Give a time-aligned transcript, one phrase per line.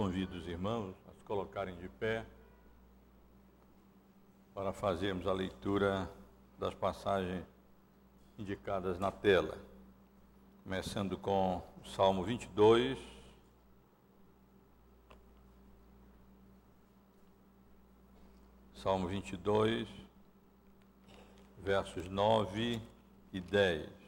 [0.00, 2.24] Convido os irmãos a se colocarem de pé
[4.54, 6.10] para fazermos a leitura
[6.58, 7.44] das passagens
[8.38, 9.58] indicadas na tela.
[10.64, 12.98] Começando com o Salmo 22.
[18.76, 19.86] Salmo 22,
[21.58, 22.80] versos 9
[23.34, 23.99] e 10.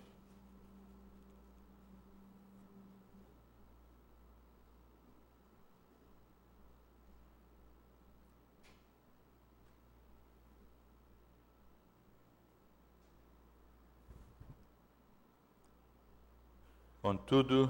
[17.02, 17.68] Contudo,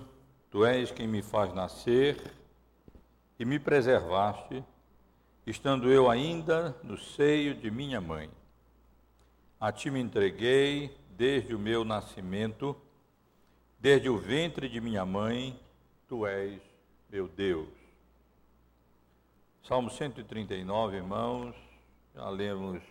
[0.50, 2.34] tu és quem me faz nascer
[3.38, 4.62] e me preservaste,
[5.46, 8.29] estando eu ainda no seio de minha mãe.
[9.59, 12.76] A ti me entreguei desde o meu nascimento,
[13.80, 15.59] desde o ventre de minha mãe,
[16.07, 16.60] tu és
[17.09, 17.70] meu Deus.
[19.62, 21.57] Salmo 139, irmãos,
[22.14, 22.82] já lemos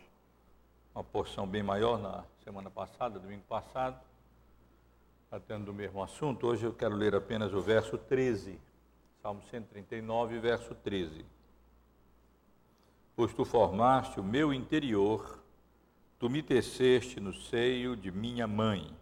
[0.95, 4.10] uma porção bem maior na semana passada, domingo passado
[5.31, 8.59] tratando do mesmo assunto, hoje eu quero ler apenas o verso 13,
[9.21, 11.25] Salmo 139, verso 13.
[13.15, 15.41] Pois tu formaste o meu interior,
[16.19, 18.93] tu me teceste no seio de minha mãe.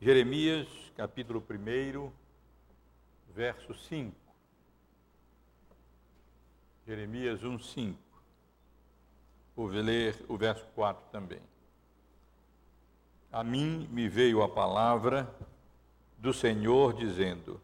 [0.00, 0.66] Jeremias,
[0.96, 2.10] capítulo 1,
[3.32, 4.12] verso 5.
[6.84, 7.98] Jeremias 1, 5.
[9.54, 11.40] Vou ler o verso 4 também
[13.36, 15.30] a mim me veio a palavra
[16.16, 17.60] do Senhor dizendo: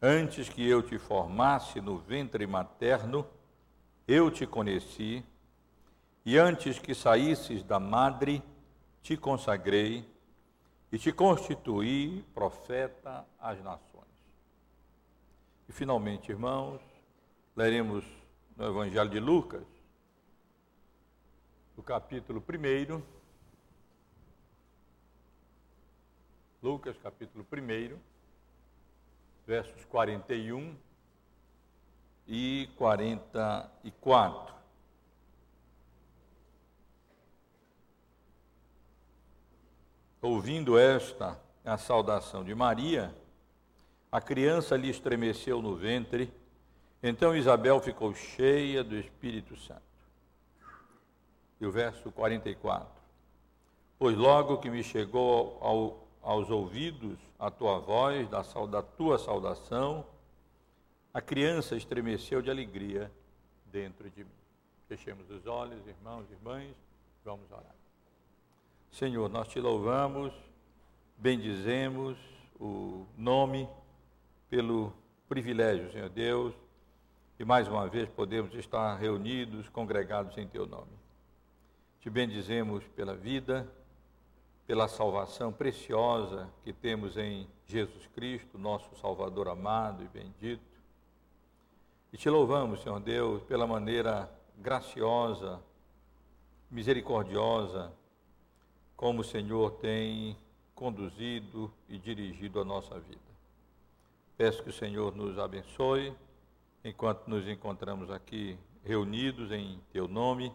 [0.00, 3.26] Antes que eu te formasse no ventre materno,
[4.06, 5.24] eu te conheci,
[6.22, 8.42] e antes que saísses da madre,
[9.00, 10.06] te consagrei
[10.92, 14.04] e te constituí profeta às nações.
[15.66, 16.78] E finalmente, irmãos,
[17.56, 18.04] leremos
[18.54, 19.64] no Evangelho de Lucas,
[21.74, 23.19] o capítulo 1
[26.62, 27.98] Lucas capítulo 1,
[29.46, 30.76] versos 41
[32.28, 34.54] e 44.
[40.20, 43.14] Ouvindo esta, a saudação de Maria,
[44.12, 46.30] a criança lhe estremeceu no ventre,
[47.02, 49.80] então Isabel ficou cheia do Espírito Santo.
[51.58, 53.00] E o verso 44.
[53.98, 60.06] Pois logo que me chegou ao aos ouvidos a tua voz, da, tua saudação,
[61.12, 63.10] a criança estremeceu de alegria
[63.66, 64.30] dentro de mim.
[64.88, 66.74] Fechemos os olhos, irmãos e irmãs,
[67.24, 67.74] vamos orar.
[68.90, 70.32] Senhor, nós te louvamos,
[71.16, 72.18] bendizemos
[72.58, 73.68] o nome
[74.48, 74.92] pelo
[75.28, 76.54] privilégio, Senhor Deus,
[77.38, 80.92] e mais uma vez podemos estar reunidos, congregados em teu nome.
[82.00, 83.66] Te bendizemos pela vida,
[84.70, 90.62] pela salvação preciosa que temos em Jesus Cristo, nosso Salvador amado e bendito.
[92.12, 95.60] E te louvamos, Senhor Deus, pela maneira graciosa,
[96.70, 97.92] misericordiosa,
[98.96, 100.36] como o Senhor tem
[100.72, 103.18] conduzido e dirigido a nossa vida.
[104.36, 106.14] Peço que o Senhor nos abençoe
[106.84, 110.54] enquanto nos encontramos aqui reunidos em Teu nome.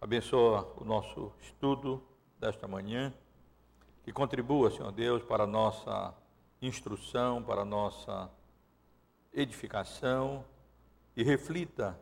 [0.00, 2.09] Abençoa o nosso estudo
[2.40, 3.12] desta manhã,
[4.02, 6.14] que contribua, Senhor Deus, para a nossa
[6.62, 8.30] instrução, para a nossa
[9.32, 10.44] edificação
[11.14, 11.98] e reflita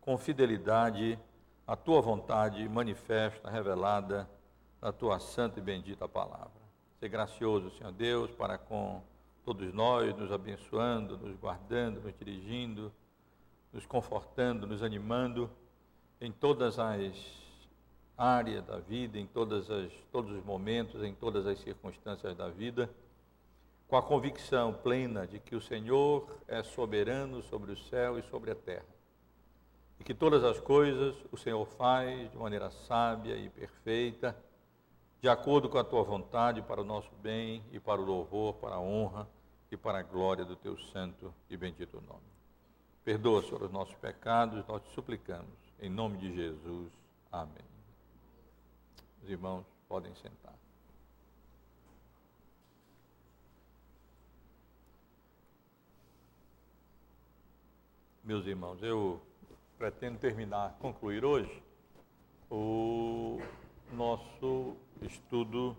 [0.00, 1.18] com fidelidade
[1.66, 4.28] a tua vontade manifesta, revelada
[4.80, 6.62] na tua santa e bendita palavra.
[6.98, 9.02] Ser gracioso, Senhor Deus, para com
[9.44, 12.92] todos nós, nos abençoando, nos guardando, nos dirigindo,
[13.72, 15.50] nos confortando, nos animando
[16.20, 17.51] em todas as
[18.16, 22.90] área da vida, em todas as, todos os momentos, em todas as circunstâncias da vida,
[23.88, 28.50] com a convicção plena de que o Senhor é soberano sobre o céu e sobre
[28.50, 28.86] a terra.
[30.00, 34.36] E que todas as coisas o Senhor faz de maneira sábia e perfeita,
[35.20, 38.76] de acordo com a tua vontade, para o nosso bem e para o louvor, para
[38.76, 39.28] a honra
[39.70, 42.32] e para a glória do teu santo e bendito nome.
[43.04, 45.52] Perdoa, Senhor, os nossos pecados, nós te suplicamos.
[45.80, 46.92] Em nome de Jesus.
[47.30, 47.71] Amém.
[49.22, 50.54] Os irmãos podem sentar.
[58.24, 59.20] Meus irmãos, eu
[59.78, 61.62] pretendo terminar, concluir hoje
[62.50, 63.40] o
[63.92, 65.76] nosso estudo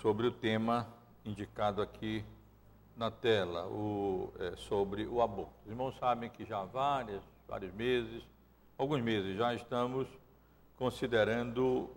[0.00, 0.88] sobre o tema
[1.24, 2.24] indicado aqui
[2.96, 5.52] na tela o, é, sobre o aborto.
[5.64, 8.22] Os irmãos sabem que já há várias, vários meses,
[8.78, 10.08] alguns meses já estamos
[10.82, 11.88] considerando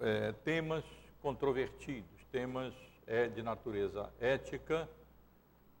[0.00, 0.84] é, temas
[1.22, 2.74] controvertidos, temas
[3.06, 4.90] é, de natureza ética,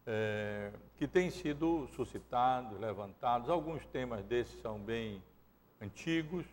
[0.06, 3.50] é, que têm sido suscitados, levantados.
[3.50, 5.20] Alguns temas desses são bem
[5.80, 6.46] antigos,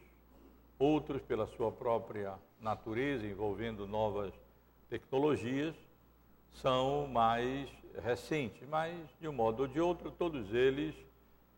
[0.80, 4.33] outros pela sua própria natureza, envolvendo novas
[4.89, 5.75] tecnologias,
[6.51, 7.69] são mais
[8.04, 10.95] recentes, mas de um modo ou de outro, todos eles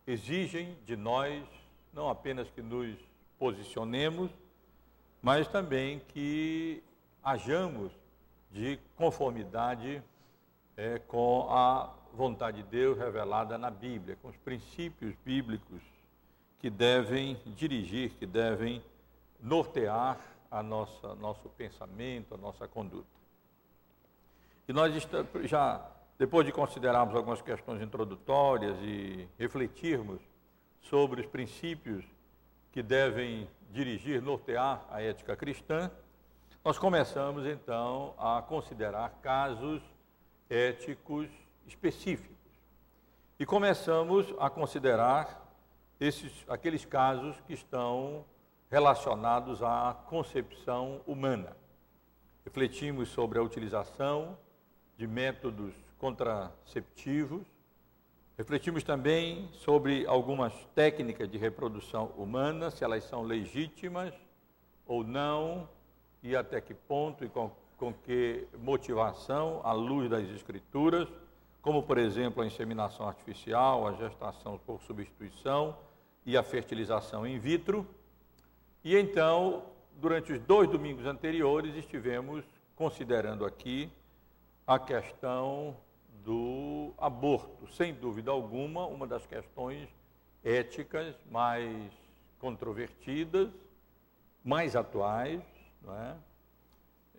[0.06, 1.42] exigem de nós
[1.94, 3.13] não apenas que nos
[3.44, 4.32] posicionemos,
[5.22, 6.82] mas também que
[7.22, 7.92] hajamos
[8.50, 10.02] de conformidade
[10.78, 15.82] é, com a vontade de Deus revelada na Bíblia, com os princípios bíblicos
[16.58, 18.82] que devem dirigir, que devem
[19.42, 20.18] nortear
[20.50, 23.20] a nossa nosso pensamento, a nossa conduta.
[24.70, 24.94] E nós
[25.44, 25.86] já
[26.18, 30.22] depois de considerarmos algumas questões introdutórias e refletirmos
[30.80, 32.06] sobre os princípios
[32.74, 35.92] que devem dirigir, nortear a ética cristã,
[36.66, 39.82] nós começamos então a considerar casos
[40.50, 41.30] éticos
[41.68, 42.36] específicos.
[43.40, 45.56] E começamos a considerar
[46.00, 48.26] esses, aqueles casos que estão
[48.72, 51.56] relacionados à concepção humana.
[52.44, 54.36] Refletimos sobre a utilização
[54.98, 57.46] de métodos contraceptivos,
[58.38, 64.14] refletimos também sobre algumas técnicas de reprodução humana, se elas são legítimas
[64.86, 65.70] ou não,
[66.22, 67.52] e até que ponto e com
[67.84, 71.08] com que motivação, à luz das escrituras,
[71.62, 75.78] como por exemplo a inseminação artificial, a gestação por substituição
[76.26, 77.86] e a fertilização in vitro.
[78.86, 79.64] E então,
[79.98, 83.92] durante os dois domingos anteriores, estivemos considerando aqui
[84.66, 85.76] a questão
[87.04, 89.90] aborto, sem dúvida alguma, uma das questões
[90.42, 91.92] éticas mais
[92.40, 93.50] controvertidas,
[94.44, 95.42] mais atuais,
[95.82, 96.16] não é?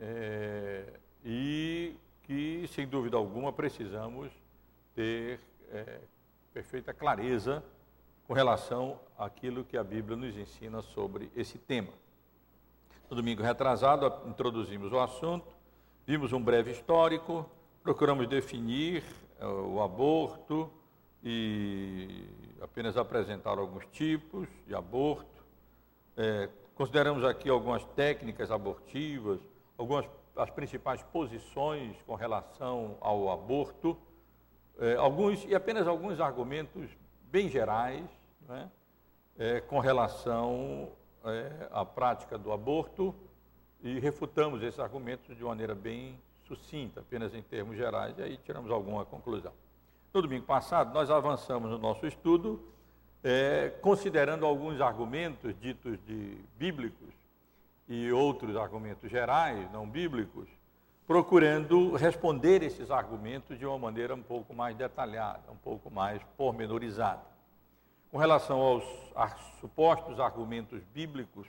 [0.00, 0.84] é,
[1.22, 4.32] e que, sem dúvida alguma, precisamos
[4.94, 5.38] ter
[5.70, 6.00] é,
[6.54, 7.62] perfeita clareza
[8.26, 11.92] com relação àquilo que a Bíblia nos ensina sobre esse tema.
[13.10, 15.46] No domingo retrasado, introduzimos o assunto,
[16.06, 17.48] vimos um breve histórico,
[17.82, 19.04] procuramos definir
[19.40, 20.70] o aborto
[21.22, 22.26] e
[22.60, 25.44] apenas apresentar alguns tipos de aborto.
[26.16, 29.40] É, consideramos aqui algumas técnicas abortivas,
[29.76, 33.96] algumas as principais posições com relação ao aborto,
[34.78, 36.90] eh, alguns e apenas alguns argumentos
[37.30, 38.04] bem gerais
[38.48, 38.68] né,
[39.38, 40.90] eh, com relação
[41.24, 43.14] eh, à prática do aborto
[43.80, 48.70] e refutamos esses argumentos de maneira bem sucinta, apenas em termos gerais, e aí tiramos
[48.70, 49.52] alguma conclusão.
[50.12, 52.62] No domingo passado, nós avançamos no nosso estudo,
[53.80, 57.14] considerando alguns argumentos ditos de bíblicos
[57.88, 60.48] e outros argumentos gerais, não bíblicos,
[61.06, 67.22] procurando responder esses argumentos de uma maneira um pouco mais detalhada, um pouco mais pormenorizada.
[68.10, 68.84] Com relação aos,
[69.60, 71.46] supostos argumentos bíblicos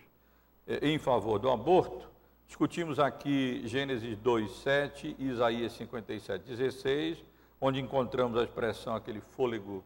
[0.67, 2.09] eh, em favor do aborto,
[2.47, 7.23] discutimos aqui Gênesis 2, 7 e Isaías 57, 16,
[7.59, 9.83] onde encontramos a expressão aquele fôlego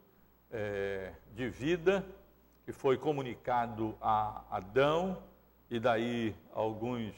[0.52, 2.06] eh, de vida
[2.66, 5.18] que foi comunicado a Adão
[5.70, 7.14] e daí alguns,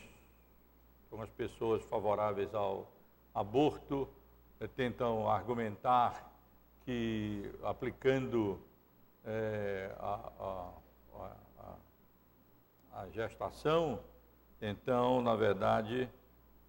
[1.05, 2.91] algumas pessoas favoráveis ao
[3.33, 4.07] aborto
[4.59, 6.31] eh, tentam argumentar
[6.85, 8.61] que aplicando
[9.25, 10.71] eh, a, a,
[12.93, 13.99] a, a, gestação,
[14.61, 16.07] então, na verdade,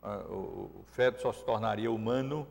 [0.03, 2.47] o, feto só se tornaria humano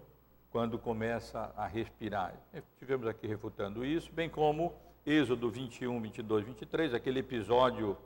[0.52, 2.34] quando começa a respirar.
[2.78, 4.74] Tivemos aqui refutando isso, bem como
[5.06, 7.98] Êxodo 21, 22, 23, aquele episódio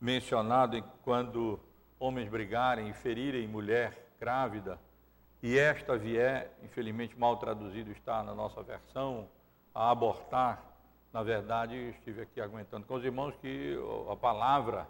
[0.00, 1.60] mencionado em quando
[1.98, 4.78] homens brigarem e ferirem mulher grávida,
[5.42, 9.28] e esta vier, infelizmente mal traduzido está na nossa versão,
[9.74, 10.62] a abortar,
[11.12, 13.76] na verdade, estive aqui argumentando com os irmãos que
[14.10, 14.86] a palavra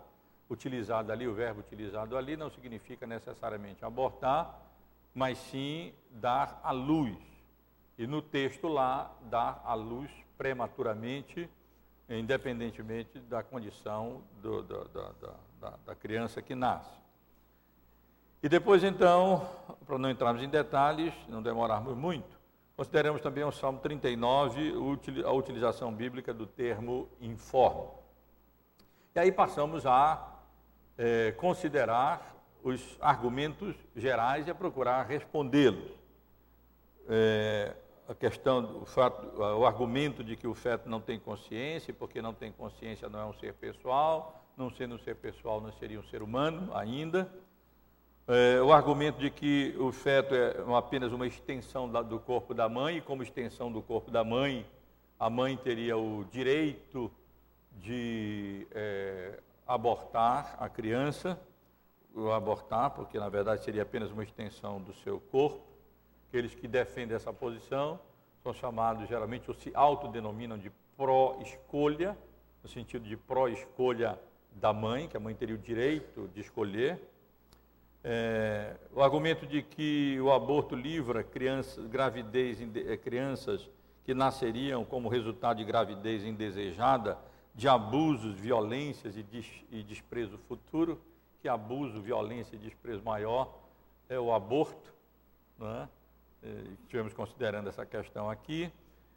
[0.50, 4.60] utilizada ali, o verbo utilizado ali, não significa necessariamente abortar,
[5.14, 7.16] mas sim dar à luz.
[7.96, 11.48] E no texto lá, dar à luz prematuramente
[12.18, 15.14] independentemente da condição do, do, do,
[15.60, 16.98] da, da criança que nasce.
[18.42, 19.48] E depois, então,
[19.86, 22.38] para não entrarmos em detalhes, não demorarmos muito,
[22.76, 24.72] consideramos também o Salmo 39,
[25.24, 27.90] a utilização bíblica do termo informe.
[29.14, 30.39] E aí passamos a
[31.00, 35.90] é, considerar os argumentos gerais e a procurar respondê-los.
[37.08, 37.74] É,
[38.06, 42.34] a questão, o, fato, o argumento de que o feto não tem consciência, porque não
[42.34, 46.04] tem consciência não é um ser pessoal, não sendo um ser pessoal não seria um
[46.04, 47.32] ser humano ainda.
[48.28, 52.68] É, o argumento de que o feto é apenas uma extensão da, do corpo da
[52.68, 54.66] mãe, e como extensão do corpo da mãe,
[55.18, 57.10] a mãe teria o direito
[57.78, 61.40] de é, abortar a criança,
[62.34, 65.64] abortar, porque na verdade seria apenas uma extensão do seu corpo.
[66.28, 68.00] Aqueles que defendem essa posição
[68.42, 72.18] são chamados, geralmente, ou se autodenominam de pró-escolha,
[72.64, 74.18] no sentido de pró-escolha
[74.50, 77.00] da mãe, que a mãe teria o direito de escolher.
[78.02, 83.70] É, o argumento de que o aborto livra crianças, gravidez, é, crianças
[84.04, 87.16] que nasceriam como resultado de gravidez indesejada,
[87.54, 91.00] de abusos, violências e, des, e desprezo futuro,
[91.40, 93.58] que abuso, violência e desprezo maior
[94.08, 94.92] é o aborto,
[95.58, 95.88] né?
[96.82, 98.72] estivemos considerando essa questão aqui,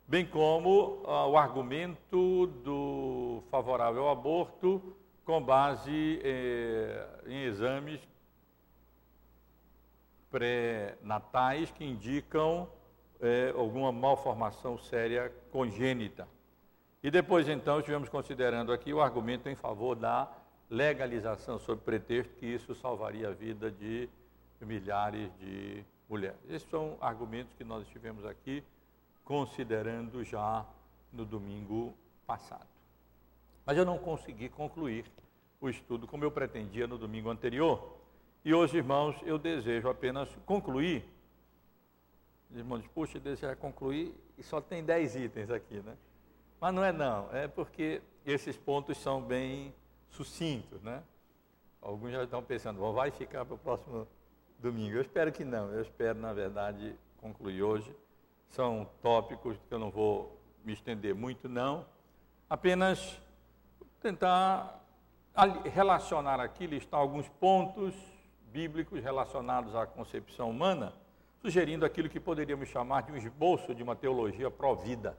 [0.08, 8.02] bem como ah, o argumento do favorável ao aborto com base eh, em exames
[10.30, 12.68] pré-natais que indicam
[13.22, 16.28] eh, alguma malformação séria congênita.
[17.04, 20.32] E depois, então, estivemos considerando aqui o argumento em favor da
[20.70, 24.08] legalização, sob pretexto que isso salvaria a vida de
[24.62, 26.40] milhares de mulheres.
[26.48, 28.64] Esses são argumentos que nós estivemos aqui
[29.26, 30.66] considerando já
[31.12, 31.94] no domingo
[32.26, 32.68] passado.
[33.66, 35.06] Mas eu não consegui concluir
[35.60, 37.98] o estudo como eu pretendia no domingo anterior.
[38.46, 41.04] E hoje, irmãos, eu desejo apenas concluir.
[42.50, 45.98] Os irmãos puxa, deseja concluir e só tem dez itens aqui, né?
[46.64, 49.76] Mas não é não, é porque esses pontos são bem
[50.08, 51.04] sucintos, né?
[51.82, 54.08] Alguns já estão pensando, bom, vai ficar para o próximo
[54.60, 54.96] domingo.
[54.96, 57.94] Eu espero que não, eu espero, na verdade, concluir hoje.
[58.48, 61.86] São tópicos que eu não vou me estender muito, não.
[62.50, 63.20] Apenas
[64.02, 64.82] tentar
[65.66, 67.94] relacionar aqui, listar alguns pontos
[68.54, 70.94] bíblicos relacionados à concepção humana,
[71.42, 75.18] sugerindo aquilo que poderíamos chamar de um esboço de uma teologia pró-vida?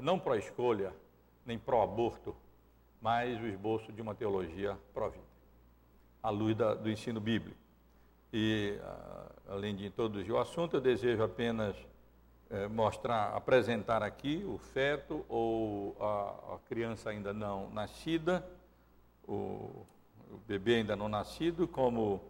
[0.00, 0.92] Não pró-escolha,
[1.44, 2.34] nem pró-aborto,
[3.00, 5.24] mas o esboço de uma teologia pró-vida,
[6.22, 7.56] à luz da, do ensino bíblico.
[8.32, 11.76] E, ah, além de introduzir o assunto, eu desejo apenas
[12.50, 18.46] é, mostrar, apresentar aqui o feto ou a, a criança ainda não nascida,
[19.26, 19.86] o,
[20.30, 22.20] o bebê ainda não nascido, como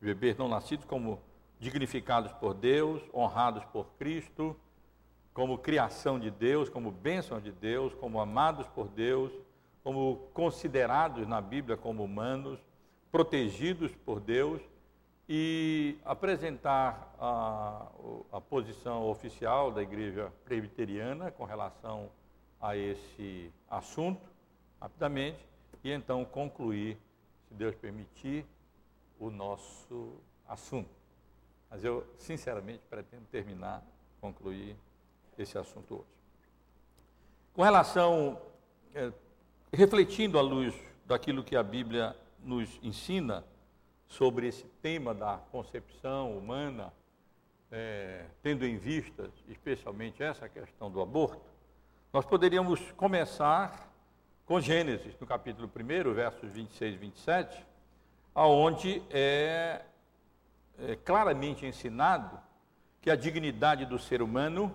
[0.00, 1.20] bebês não nascidos, como
[1.58, 4.56] dignificados por Deus, honrados por Cristo,
[5.34, 9.32] como criação de Deus, como bênção de Deus, como amados por Deus,
[9.82, 12.60] como considerados na Bíblia como humanos,
[13.10, 14.62] protegidos por Deus
[15.28, 17.88] e apresentar a,
[18.32, 22.10] a posição oficial da Igreja Presbiteriana com relação
[22.60, 24.26] a esse assunto,
[24.80, 25.38] rapidamente,
[25.82, 26.96] e então concluir,
[27.48, 28.46] se Deus permitir,
[29.18, 30.14] o nosso
[30.48, 30.90] assunto.
[31.70, 33.82] Mas eu, sinceramente, pretendo terminar,
[34.20, 34.76] concluir
[35.38, 36.14] esse assunto hoje.
[37.52, 38.40] Com relação,
[38.94, 39.12] é,
[39.72, 40.74] refletindo à luz
[41.06, 43.44] daquilo que a Bíblia nos ensina,
[44.08, 46.92] sobre esse tema da concepção humana,
[47.70, 51.42] é, tendo em vista especialmente essa questão do aborto,
[52.12, 53.92] nós poderíamos começar
[54.46, 57.66] com Gênesis, no capítulo 1, versos 26 e 27,
[58.34, 59.82] aonde é,
[60.78, 62.38] é claramente ensinado
[63.00, 64.74] que a dignidade do ser humano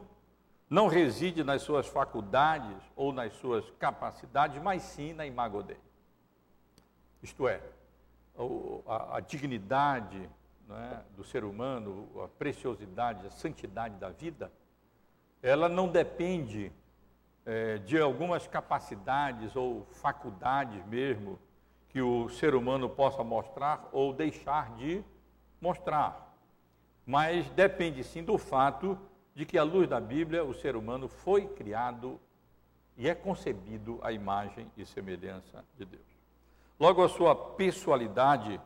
[0.70, 5.80] não reside nas suas faculdades ou nas suas capacidades, mas sim na imago dele.
[7.24, 7.62] Isto é,
[8.86, 10.30] a, a dignidade
[10.70, 14.52] é, do ser humano, a preciosidade, a santidade da vida,
[15.42, 16.72] ela não depende
[17.46, 21.40] é, de algumas capacidades ou faculdades mesmo
[21.90, 25.04] que o ser humano possa mostrar ou deixar de
[25.60, 26.38] mostrar,
[27.06, 28.98] mas depende sim do fato
[29.36, 32.20] de que, à luz da Bíblia, o ser humano foi criado
[32.98, 36.04] e é concebido à imagem e semelhança de Deus.
[36.80, 38.60] Logo, a sua pessoalidade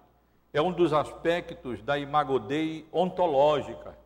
[0.52, 3.98] é um dos aspectos da imagodei ontológica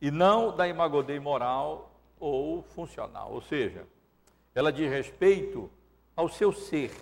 [0.00, 3.32] e não da imagodei moral ou funcional.
[3.32, 3.86] Ou seja,
[4.54, 5.70] ela diz respeito
[6.16, 6.92] ao seu ser.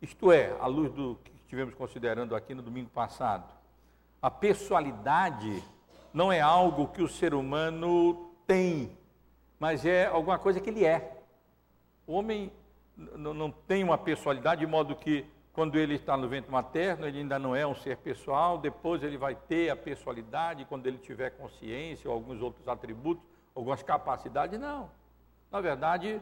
[0.00, 3.52] Isto é, à luz do que estivemos considerando aqui no domingo passado.
[4.22, 5.62] A pessoalidade
[6.12, 8.96] não é algo que o ser humano tem,
[9.58, 11.18] mas é alguma coisa que ele é.
[12.06, 12.50] O homem
[12.96, 17.38] não tem uma pessoalidade de modo que quando ele está no ventre materno, ele ainda
[17.38, 22.08] não é um ser pessoal, depois ele vai ter a pessoalidade, quando ele tiver consciência
[22.08, 23.24] ou alguns outros atributos,
[23.54, 24.90] algumas capacidades, não.
[25.50, 26.20] Na verdade,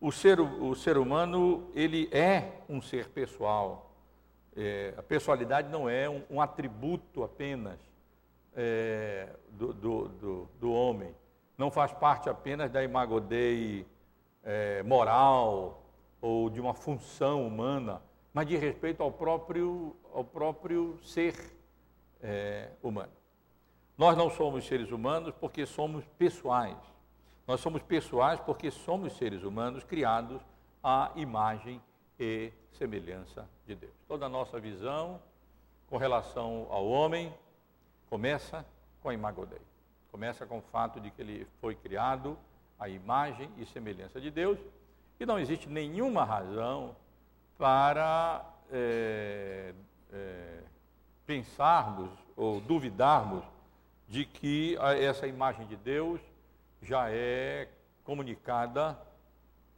[0.00, 3.90] o ser, o ser humano, ele é um ser pessoal.
[4.56, 7.78] É, a pessoalidade não é um, um atributo apenas
[8.60, 11.14] é, do, do, do, do, homem.
[11.56, 13.86] Não faz parte apenas da imago Dei
[14.42, 15.80] é, moral
[16.20, 18.02] ou de uma função humana,
[18.34, 21.36] mas de respeito ao próprio, ao próprio ser
[22.20, 23.12] é, humano.
[23.96, 26.76] Nós não somos seres humanos porque somos pessoais.
[27.46, 30.42] Nós somos pessoais porque somos seres humanos criados
[30.82, 31.80] à imagem
[32.18, 33.94] e semelhança de Deus.
[34.08, 35.20] Toda a nossa visão
[35.88, 37.32] com relação ao homem
[38.08, 38.64] começa
[39.02, 39.60] com a imago Dei.
[40.10, 42.38] Começa com o fato de que ele foi criado
[42.78, 44.58] à imagem e semelhança de Deus
[45.20, 46.94] e não existe nenhuma razão
[47.56, 49.74] para é,
[50.12, 50.62] é,
[51.26, 53.44] pensarmos ou duvidarmos
[54.08, 56.20] de que essa imagem de Deus
[56.80, 57.68] já é
[58.04, 58.98] comunicada,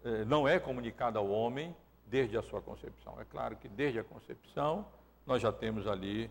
[0.05, 1.75] eh, não é comunicada ao homem
[2.07, 3.21] desde a sua concepção.
[3.21, 4.87] É claro que desde a concepção
[5.27, 6.31] nós já temos ali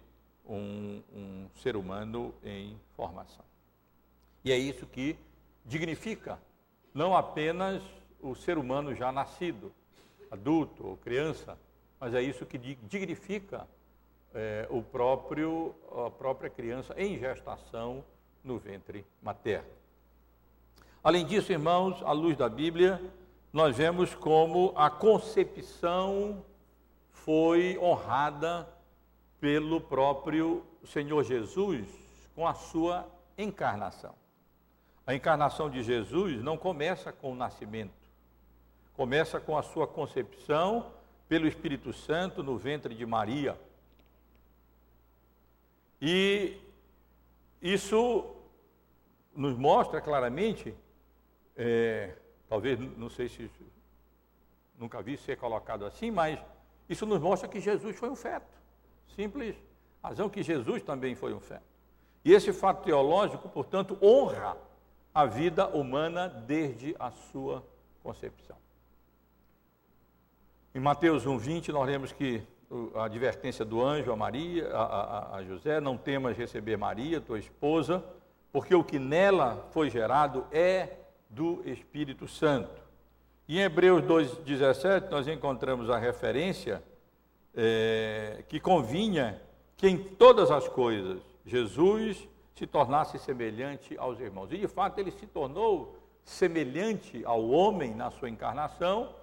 [0.50, 3.46] um, um ser humano em formação.
[4.44, 5.16] E é isso que
[5.66, 6.40] dignifica
[6.94, 7.84] não apenas
[8.20, 9.72] o ser humano já nascido,
[10.32, 11.58] adulto ou criança,
[12.00, 13.68] mas é isso que dignifica
[14.34, 15.76] é, o próprio,
[16.06, 18.04] a própria criança em gestação
[18.44, 19.70] no ventre materno.
[21.04, 23.02] Além disso, irmãos, à luz da Bíblia,
[23.52, 26.44] nós vemos como a concepção
[27.12, 28.68] foi honrada
[29.40, 31.88] pelo próprio Senhor Jesus
[32.36, 34.14] com a sua encarnação.
[35.06, 37.94] A encarnação de Jesus não começa com o nascimento,
[38.94, 40.92] começa com a sua concepção
[41.28, 43.60] pelo Espírito Santo no ventre de Maria.
[46.02, 46.58] E
[47.62, 48.36] isso
[49.36, 50.76] nos mostra claramente
[51.56, 52.16] é,
[52.48, 53.52] talvez, não sei se
[54.78, 56.40] nunca vi ser colocado assim, mas
[56.88, 58.59] isso nos mostra que Jesus foi um feto.
[59.16, 59.56] Simples
[60.04, 61.64] razão que Jesus também foi um feto.
[62.24, 64.58] E esse fato teológico, portanto, honra
[65.14, 67.64] a vida humana desde a sua
[68.04, 68.58] concepção.
[70.74, 72.44] Em Mateus 1,20, nós lemos que
[72.94, 77.40] a advertência do anjo a Maria, a, a, a José, não temas receber Maria, tua
[77.40, 78.04] esposa,
[78.52, 80.98] porque o que nela foi gerado é
[81.30, 82.82] do Espírito Santo.
[83.48, 86.84] Em Hebreus 2,17 nós encontramos a referência
[87.62, 89.42] é, que convinha
[89.76, 94.50] que em todas as coisas Jesus se tornasse semelhante aos irmãos.
[94.54, 99.14] E de fato ele se tornou semelhante ao homem na sua encarnação,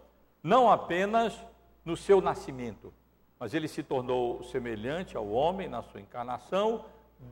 [0.42, 1.35] não apenas
[1.83, 2.92] no seu nascimento,
[3.38, 6.85] mas ele se tornou semelhante ao homem na sua encarnação,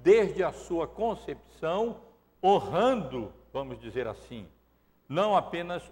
[0.03, 1.99] desde a sua concepção,
[2.43, 4.49] honrando, vamos dizer assim,
[5.07, 5.83] não apenas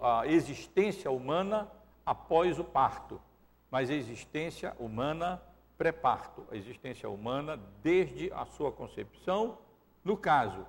[0.00, 1.70] a existência humana
[2.06, 3.20] após o parto,
[3.70, 5.40] mas a existência humana
[5.76, 9.58] pré-parto, a existência humana desde a sua concepção,
[10.04, 10.66] no caso,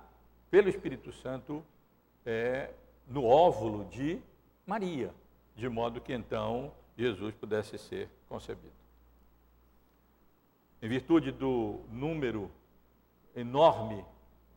[0.50, 1.64] pelo Espírito Santo,
[2.24, 2.72] é,
[3.06, 4.20] no óvulo de
[4.66, 5.12] Maria,
[5.56, 8.72] de modo que então Jesus pudesse ser concebido.
[10.80, 12.50] Em virtude do número
[13.34, 14.04] enorme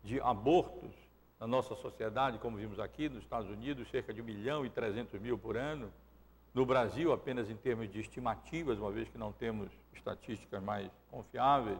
[0.04, 0.92] de abortos
[1.40, 5.20] na nossa sociedade, como vimos aqui, nos Estados Unidos, cerca de 1 milhão e 300
[5.20, 5.92] mil por ano.
[6.54, 11.80] No Brasil, apenas em termos de estimativas, uma vez que não temos estatísticas mais confiáveis,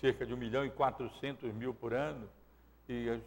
[0.00, 2.28] cerca de 1 milhão e 400 mil por ano.
[2.88, 3.20] E,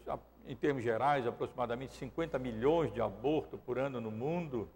[0.47, 4.69] em termos gerais, aproximadamente 50 milhões de abortos por ano no mundo.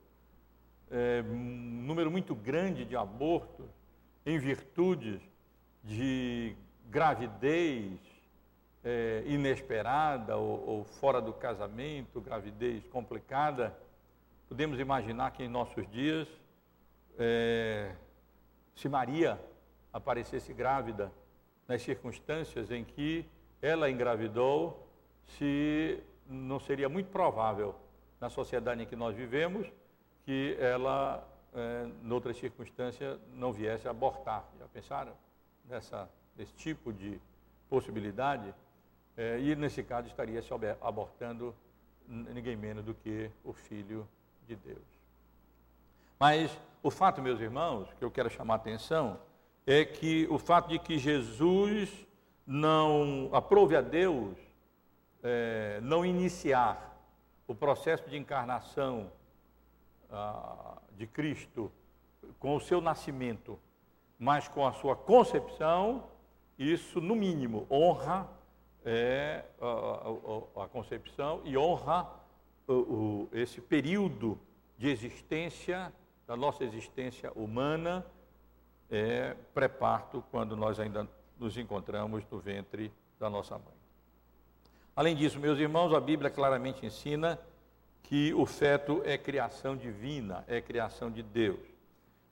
[0.92, 3.66] É, um número muito grande de abortos
[4.26, 5.22] em virtude
[5.84, 6.56] de
[6.90, 8.00] gravidez,
[8.84, 13.76] é, inesperada ou, ou, fora do casamento, gravidez complicada,
[14.52, 16.28] podemos imaginar que em nossos dias,
[17.18, 17.96] é,
[18.76, 19.40] se Maria
[19.94, 21.10] aparecesse grávida
[21.66, 23.26] nas circunstâncias em que
[23.62, 24.86] ela engravidou,
[25.26, 27.74] se não seria muito provável
[28.20, 29.72] na sociedade em que nós vivemos
[30.26, 34.44] que ela, é, noutra circunstância, não viesse abortar.
[34.60, 35.14] Já pensaram
[35.64, 37.22] nessa, nesse tipo de
[37.70, 38.54] possibilidade?
[39.16, 40.50] É, e nesse caso estaria se
[40.82, 41.56] abortando
[42.06, 44.06] ninguém menos do que o Filho
[44.52, 44.86] de Deus.
[46.20, 46.52] Mas
[46.84, 49.20] o fato, meus irmãos, que eu quero chamar a atenção,
[49.66, 51.90] é que o fato de que Jesus
[52.46, 54.38] não aprove a Deus
[55.24, 57.00] é, não iniciar
[57.48, 59.12] o processo de encarnação
[60.10, 61.72] ah, de Cristo
[62.40, 63.60] com o seu nascimento,
[64.20, 66.10] mas com a sua concepção,
[66.58, 68.28] isso, no mínimo, honra
[68.84, 72.21] é, a, a, a, concepção e honra
[72.67, 74.39] o, o, esse período
[74.78, 75.91] de existência,
[76.28, 78.06] da nossa existência humana,
[78.89, 81.08] é, pré-parto, quando nós ainda
[81.39, 83.82] nos encontramos no ventre da nossa mãe.
[84.95, 87.39] Além disso, meus irmãos, a Bíblia claramente ensina
[88.04, 91.60] que o feto é criação divina, é criação de Deus.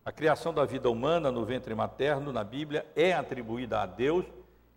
[0.03, 4.25] A criação da vida humana no ventre materno, na Bíblia, é atribuída a Deus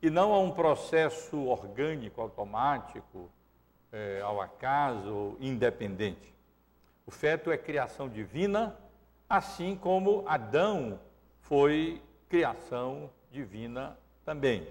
[0.00, 3.30] e não a um processo orgânico, automático,
[3.92, 6.34] é, ao acaso, independente.
[7.06, 8.76] O feto é criação divina,
[9.28, 10.98] assim como Adão
[11.40, 14.66] foi criação divina também.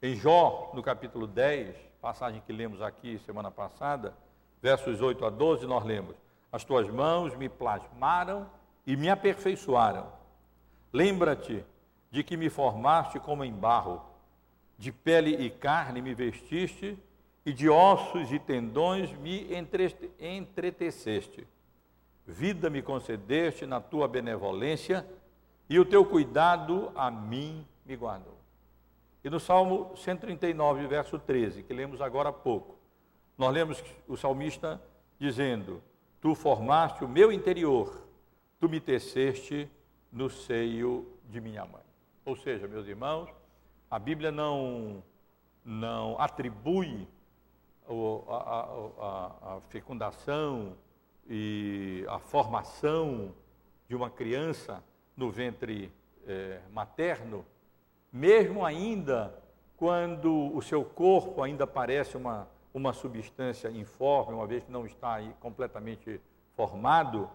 [0.00, 4.14] Em Jó, no capítulo 10, passagem que lemos aqui semana passada,
[4.60, 6.16] versos 8 a 12, nós lemos:
[6.50, 8.48] As tuas mãos me plasmaram
[8.86, 10.06] e me aperfeiçoaram.
[10.92, 11.64] Lembra-te
[12.10, 14.02] de que me formaste como em barro,
[14.78, 16.98] de pele e carne me vestiste,
[17.44, 19.48] e de ossos e tendões me
[20.18, 21.46] entreteceste.
[22.26, 25.06] Vida me concedeste na tua benevolência,
[25.68, 28.36] e o teu cuidado a mim me guardou.
[29.24, 32.76] E no Salmo 139, verso 13, que lemos agora há pouco,
[33.38, 34.80] nós lemos o salmista
[35.18, 35.82] dizendo:
[36.20, 38.06] Tu formaste o meu interior,
[38.60, 39.68] tu me teceste
[40.12, 41.82] no seio de minha mãe.
[42.24, 43.28] Ou seja, meus irmãos,
[43.90, 45.02] a Bíblia não,
[45.64, 47.08] não atribui
[47.88, 48.68] a,
[48.98, 50.74] a, a, fecundação
[51.28, 53.34] e a formação
[53.88, 54.82] de uma criança
[55.16, 55.92] no ventre
[56.26, 57.44] é, materno
[58.12, 59.34] mesmo ainda
[59.76, 65.20] quando o seu corpo ainda parece uma, uma substância informe, uma vez que não está
[65.40, 66.20] completamente
[66.54, 67.28] formado,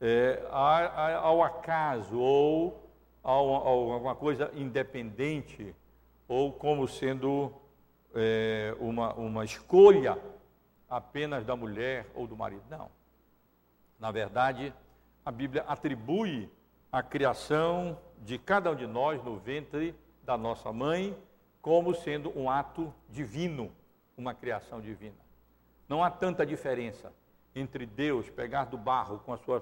[0.00, 2.90] é, ao acaso ou
[3.24, 5.74] a, alguma coisa independente,
[6.28, 7.52] ou como sendo
[8.16, 10.18] é, uma, uma escolha
[10.88, 12.62] apenas da mulher ou do marido.
[12.70, 12.88] Não.
[13.98, 14.72] Na verdade,
[15.24, 16.50] a Bíblia atribui
[16.90, 21.16] a criação de cada um de nós no ventre da nossa mãe
[21.60, 23.72] como sendo um ato divino,
[24.16, 25.16] uma criação divina.
[25.88, 27.12] Não há tanta diferença
[27.56, 29.60] entre Deus pegar do barro com a sua,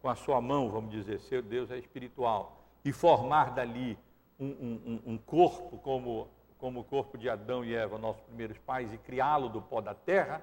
[0.00, 3.98] com a sua mão, vamos dizer, seu Deus é espiritual, e formar dali
[4.38, 6.28] um, um, um corpo como,
[6.62, 9.94] como o corpo de Adão e Eva, nossos primeiros pais, e criá-lo do pó da
[9.94, 10.40] terra,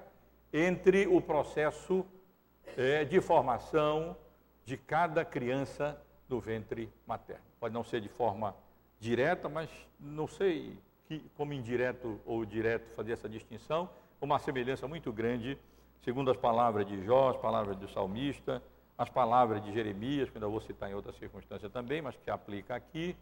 [0.52, 2.04] entre o processo
[2.76, 4.14] é, de formação
[4.66, 7.42] de cada criança do ventre materno.
[7.58, 8.54] Pode não ser de forma
[8.98, 13.88] direta, mas não sei que, como indireto ou direto fazer essa distinção,
[14.20, 15.56] uma semelhança muito grande,
[16.02, 18.62] segundo as palavras de Jó, as palavras do salmista,
[18.98, 22.74] as palavras de Jeremias, que ainda vou citar em outra circunstância também, mas que aplica
[22.74, 23.16] aqui,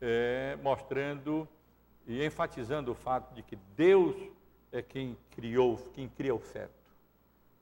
[0.00, 1.46] é, mostrando
[2.08, 4.16] e enfatizando o fato de que Deus
[4.72, 6.72] é quem criou, quem cria o feto.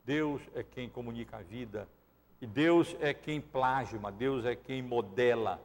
[0.05, 1.89] Deus é quem comunica a vida.
[2.41, 5.61] E Deus é quem plasma, Deus é quem modela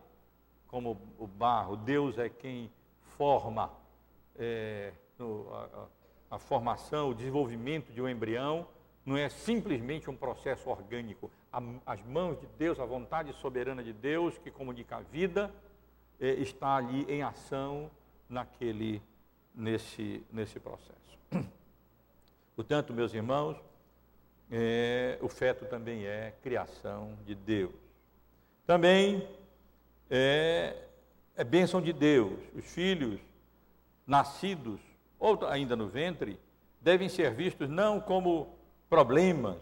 [0.67, 3.71] como o barro, Deus é quem forma
[4.35, 5.87] é, no, a,
[6.35, 8.65] a, formação, o desenvolvimento de um embrião,
[9.05, 11.29] não é simplesmente um processo orgânico.
[11.85, 15.53] As mãos de Deus, a vontade soberana de Deus que comunica a vida,
[16.19, 17.91] é, está ali em ação
[18.31, 19.01] naquele,
[19.53, 21.19] nesse, nesse processo.
[22.55, 23.57] Portanto, meus irmãos,
[24.49, 27.75] é, o feto também é criação de Deus.
[28.65, 29.27] Também
[30.09, 30.75] é,
[31.35, 32.39] é bênção de Deus.
[32.55, 33.19] Os filhos
[34.07, 34.79] nascidos,
[35.19, 36.39] ou ainda no ventre,
[36.81, 38.55] devem ser vistos não como
[38.89, 39.61] problemas,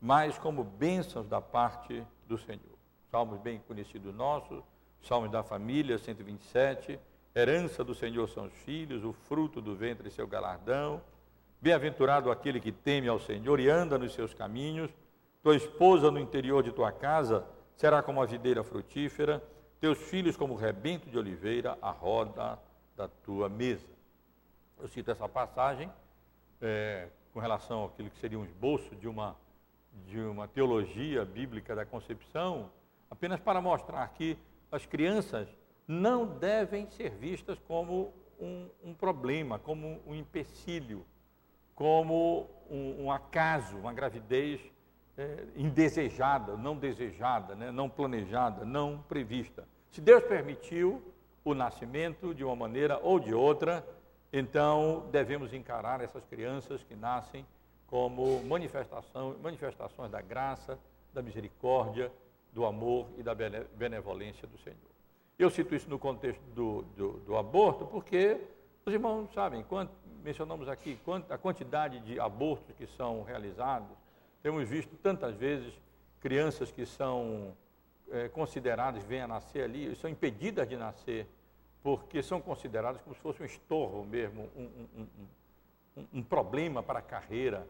[0.00, 2.76] mas como bênçãos da parte do Senhor.
[3.10, 4.62] Salmos bem conhecidos nossos,
[5.06, 6.98] Salmos da família, 127,
[7.36, 11.02] herança do Senhor são os filhos, o fruto do ventre seu galardão.
[11.60, 14.90] Bem-aventurado aquele que teme ao Senhor e anda nos seus caminhos.
[15.42, 17.46] Tua esposa no interior de tua casa
[17.76, 19.42] será como a videira frutífera
[19.78, 22.58] teus filhos como rebento de oliveira à roda
[22.96, 23.86] da tua mesa.
[24.80, 25.92] Eu cito essa passagem
[26.62, 29.36] é, com relação àquilo que seria um esboço de uma,
[30.06, 32.70] de uma teologia bíblica da concepção,
[33.10, 34.38] apenas para mostrar que
[34.72, 35.46] as crianças
[35.86, 41.06] não devem ser vistas como um, um problema, como um empecilho,
[41.74, 44.60] como um, um acaso, uma gravidez
[45.16, 49.66] é, indesejada, não desejada, né, não planejada, não prevista.
[49.90, 51.02] Se Deus permitiu
[51.44, 53.86] o nascimento de uma maneira ou de outra,
[54.32, 57.46] então devemos encarar essas crianças que nascem
[57.86, 60.78] como manifestação, manifestações da graça,
[61.14, 62.12] da misericórdia,
[62.52, 64.95] do amor e da benevolência do Senhor.
[65.38, 68.40] Eu cito isso no contexto do, do, do aborto porque
[68.86, 69.92] os irmãos sabem, quanto,
[70.24, 73.90] mencionamos aqui a quantidade de abortos que são realizados.
[74.42, 75.74] Temos visto tantas vezes
[76.20, 77.54] crianças que são
[78.10, 81.26] é, consideradas, vêm a nascer ali, são impedidas de nascer,
[81.82, 85.06] porque são consideradas como se fosse um estorvo mesmo, um, um,
[85.98, 87.66] um, um problema para a carreira,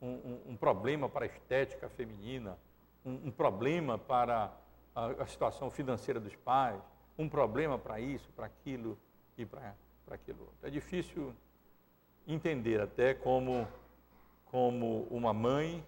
[0.00, 2.58] um, problema para a estética feminina,
[3.04, 4.52] um, problema para
[4.94, 6.80] a, a situação financeira dos pais,
[7.18, 8.98] um problema para isso, para aquilo
[9.36, 9.74] e para
[10.10, 10.66] aquilo outro.
[10.66, 11.34] É difícil
[12.26, 13.66] entender até como,
[14.46, 15.84] como uma mãe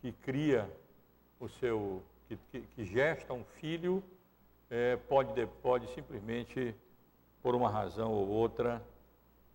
[0.00, 0.70] que cria
[1.40, 4.02] o seu, que, que, que gesta um filho,
[4.70, 6.74] é, pode, pode simplesmente,
[7.42, 8.82] por uma razão ou outra,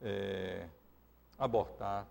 [0.01, 0.67] é,
[1.37, 2.07] abortar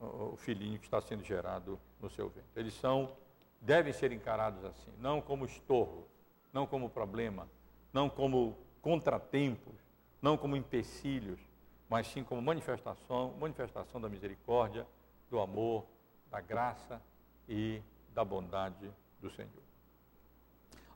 [0.00, 2.50] o filhinho que está sendo gerado no seu ventre.
[2.56, 3.12] Eles são,
[3.60, 6.06] devem ser encarados assim, não como estorvo,
[6.52, 7.46] não como problema,
[7.92, 9.74] não como contratempos,
[10.20, 11.38] não como empecilhos,
[11.88, 14.86] mas sim como manifestação, manifestação da misericórdia,
[15.28, 15.84] do amor,
[16.30, 17.00] da graça
[17.48, 17.82] e
[18.14, 19.50] da bondade do Senhor.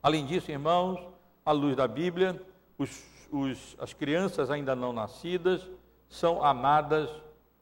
[0.01, 0.99] Além disso, irmãos,
[1.45, 2.41] à luz da Bíblia,
[2.77, 5.69] os, os, as crianças ainda não nascidas
[6.07, 7.09] são amadas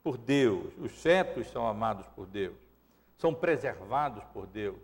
[0.04, 2.58] por Deus, os fetos são amados por Deus,
[3.18, 4.80] são preservados por Deus,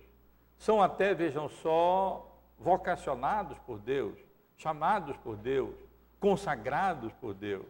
[0.57, 2.25] são até, vejam só,
[2.57, 4.17] vocacionados por Deus,
[4.59, 5.73] chamados por Deus,
[6.19, 7.65] consagrados por Deus.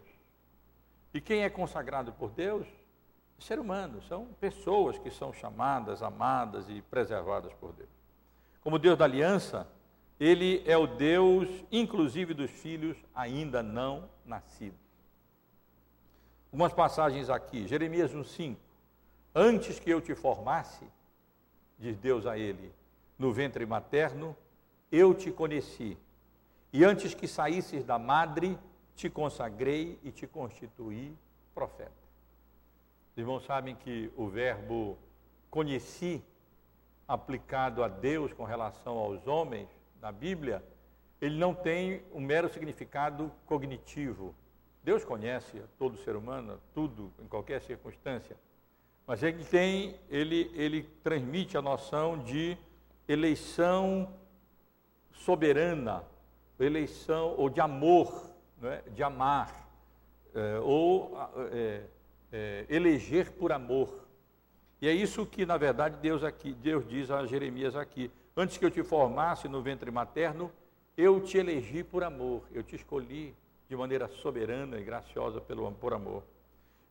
[1.13, 2.67] E quem é consagrado por Deus?
[3.39, 7.89] ser humano, são pessoas que são chamadas, amadas e preservadas por Deus.
[8.61, 9.67] Como Deus da aliança,
[10.19, 14.77] ele é o Deus, inclusive dos filhos ainda não nascidos.
[16.47, 18.57] Algumas passagens aqui, Jeremias 1,5.
[19.33, 20.85] Antes que eu te formasse,
[21.77, 22.73] diz Deus a ele,
[23.17, 24.35] no ventre materno,
[24.91, 25.97] eu te conheci.
[26.71, 28.57] E antes que saísses da madre,
[28.95, 31.15] te consagrei e te constituí
[31.55, 31.91] profeta.
[33.11, 34.97] Os irmãos sabem que o verbo
[35.49, 36.21] conheci,
[37.07, 39.67] aplicado a Deus com relação aos homens,
[40.01, 40.63] na Bíblia,
[41.19, 44.33] ele não tem um mero significado cognitivo.
[44.83, 48.37] Deus conhece todo ser humano, tudo, em qualquer circunstância.
[49.05, 52.57] Mas ele tem, ele, ele transmite a noção de
[53.07, 54.13] eleição
[55.11, 56.03] soberana,
[56.65, 58.29] eleição ou de amor,
[58.63, 58.81] é?
[58.89, 59.69] de amar,
[60.33, 61.17] é, ou
[61.51, 61.83] é,
[62.31, 64.07] é, eleger por amor.
[64.81, 68.65] E é isso que, na verdade, Deus aqui, Deus diz a Jeremias aqui: antes que
[68.65, 70.51] eu te formasse no ventre materno,
[70.95, 73.35] eu te elegi por amor, eu te escolhi
[73.67, 76.23] de maneira soberana e graciosa pelo por amor.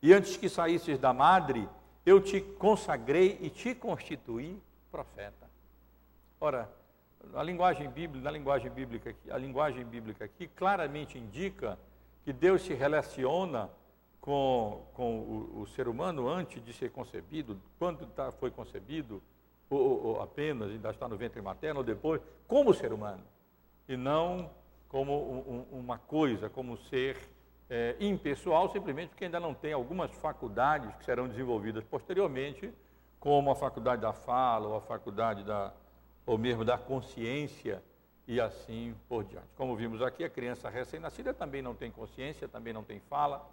[0.01, 1.67] E antes que saísses da madre,
[2.05, 5.49] eu te consagrei e te constituí profeta.
[6.39, 6.69] Ora,
[7.33, 11.77] a linguagem bíblica, na linguagem bíblica, a linguagem bíblica aqui claramente indica
[12.23, 13.69] que Deus se relaciona
[14.19, 19.21] com, com o, o ser humano antes de ser concebido, quando tá, foi concebido,
[19.69, 23.23] ou, ou, apenas ainda está no ventre materno, ou depois, como ser humano,
[23.87, 24.49] e não
[24.87, 27.15] como um, uma coisa, como ser
[27.69, 32.73] é, impessoal, simplesmente porque ainda não tem algumas faculdades que serão desenvolvidas posteriormente,
[33.19, 35.71] como a faculdade da fala, ou a faculdade da,
[36.29, 37.81] ou mesmo da consciência
[38.27, 39.47] e assim por diante.
[39.57, 43.49] Como vimos aqui, a criança recém-nascida também não tem consciência, também não tem fala,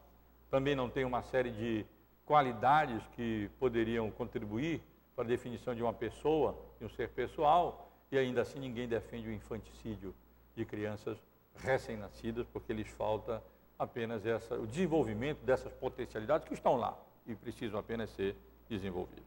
[0.51, 1.87] também não tem uma série de
[2.27, 4.83] qualidades que poderiam contribuir
[5.15, 9.27] para a definição de uma pessoa, de um ser pessoal, e ainda assim ninguém defende
[9.27, 10.15] o infanticídio
[10.55, 11.17] de crianças
[11.57, 13.43] recém-nascidas, porque lhes falta
[13.79, 16.95] apenas essa, o desenvolvimento dessas potencialidades que estão lá
[17.27, 18.37] e precisam apenas ser
[18.69, 19.25] desenvolvidas.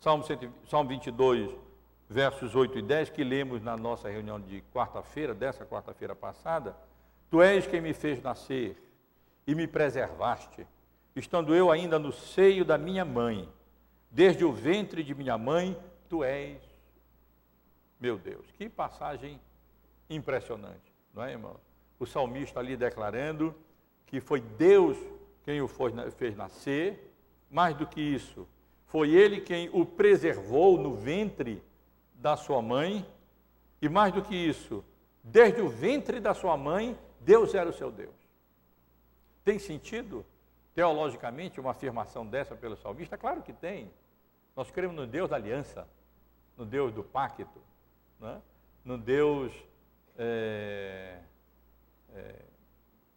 [0.00, 1.71] Salmo, 100, Salmo 22,
[2.12, 6.76] versos 8 e 10, que lemos na nossa reunião de quarta-feira, dessa quarta-feira passada,
[7.30, 8.76] Tu és quem me fez nascer
[9.46, 10.66] e me preservaste,
[11.16, 13.48] estando eu ainda no seio da minha mãe,
[14.10, 15.76] desde o ventre de minha mãe,
[16.08, 16.60] Tu és
[17.98, 18.44] meu Deus.
[18.58, 19.40] Que passagem
[20.10, 21.56] impressionante, não é, irmão?
[22.00, 23.54] O salmista ali declarando
[24.06, 24.98] que foi Deus
[25.44, 25.68] quem o
[26.16, 27.14] fez nascer,
[27.48, 28.46] mais do que isso,
[28.86, 31.62] foi Ele quem o preservou no ventre
[32.22, 33.04] da sua mãe,
[33.80, 34.84] e mais do que isso,
[35.24, 38.14] desde o ventre da sua mãe, Deus era o seu Deus.
[39.44, 40.24] Tem sentido,
[40.72, 43.18] teologicamente, uma afirmação dessa pelo salmista?
[43.18, 43.90] Claro que tem.
[44.54, 45.88] Nós cremos no Deus da aliança,
[46.56, 47.60] no Deus do pacto,
[48.20, 48.40] né?
[48.84, 49.52] no Deus
[50.16, 51.18] é,
[52.14, 52.42] é,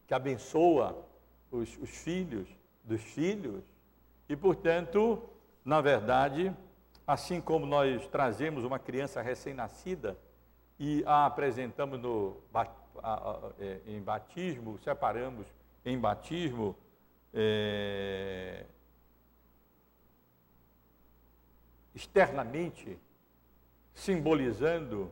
[0.07, 1.05] que abençoa
[1.51, 2.47] os, os filhos
[2.83, 3.63] dos filhos,
[4.27, 5.21] e, portanto,
[5.63, 6.51] na verdade,
[7.07, 10.17] assim como nós trazemos uma criança recém-nascida
[10.79, 12.37] e a apresentamos no,
[13.59, 15.45] é, em batismo, separamos
[15.85, 16.75] em batismo,
[17.33, 18.65] é,
[21.93, 22.97] externamente
[23.93, 25.11] simbolizando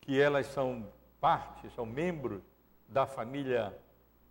[0.00, 0.86] que elas são
[1.20, 2.42] parte, são membros
[2.88, 3.76] da família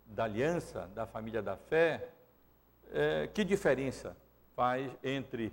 [0.06, 2.08] da aliança, da família da fé,
[2.92, 4.16] é, que diferença
[4.54, 5.52] faz entre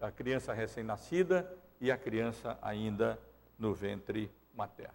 [0.00, 3.18] a criança recém-nascida e a criança ainda
[3.58, 4.94] no ventre materno?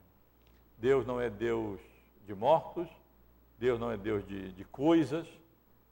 [0.78, 1.80] Deus não é Deus
[2.26, 2.88] de mortos,
[3.58, 5.28] Deus não é Deus de, de coisas,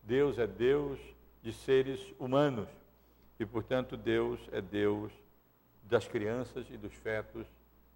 [0.04, 1.00] Deus é Deus
[1.44, 2.68] de seres humanos.
[3.40, 5.12] E, portanto, Deus é Deus
[5.84, 7.46] das crianças e dos fetos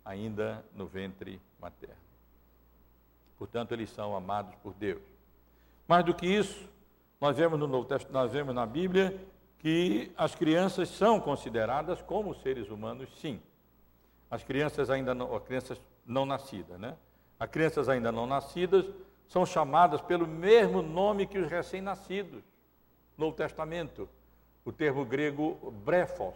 [0.06, 1.96] ainda no ventre materno.
[3.38, 5.02] Portanto, eles são amados por Deus.
[5.88, 6.70] Mais do que isso,
[7.20, 9.20] nós vemos no Novo Testamento, nós vemos na Bíblia
[9.64, 13.42] que as crianças são consideradas como seres humanos, sim.
[14.30, 16.98] As crianças ainda não, as crianças não nascidas, né?
[17.40, 18.86] As crianças ainda não nascidas
[19.26, 22.44] são chamadas pelo mesmo nome que os recém-nascidos
[23.18, 24.10] no Testamento,
[24.66, 26.36] o termo grego brefos,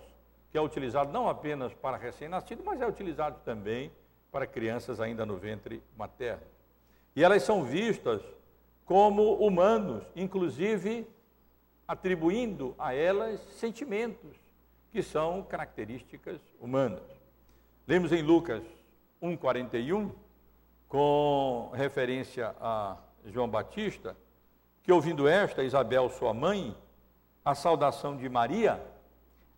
[0.50, 3.92] que é utilizado não apenas para recém-nascidos, mas é utilizado também
[4.32, 6.48] para crianças ainda no ventre materno.
[7.14, 8.22] E elas são vistas
[8.86, 11.06] como humanos, inclusive
[11.88, 14.36] atribuindo a elas sentimentos
[14.92, 17.04] que são características humanas.
[17.88, 18.64] Lemos em Lucas
[19.22, 20.12] 1,41,
[20.88, 24.16] com referência a João Batista,
[24.84, 26.76] que ouvindo esta, Isabel, sua mãe,
[27.44, 28.82] a saudação de Maria,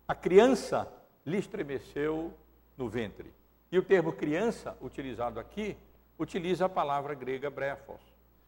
[0.06, 0.88] a criança
[1.24, 2.32] lhe estremeceu
[2.76, 3.32] no ventre.
[3.70, 5.76] E o termo criança, utilizado aqui,
[6.18, 8.00] utiliza a palavra grega brefos,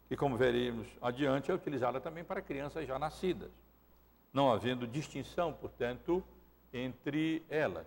[0.08, 3.50] que, como veremos adiante, é utilizada também para crianças já nascidas,
[4.32, 6.22] não havendo distinção, portanto,
[6.72, 7.86] entre elas.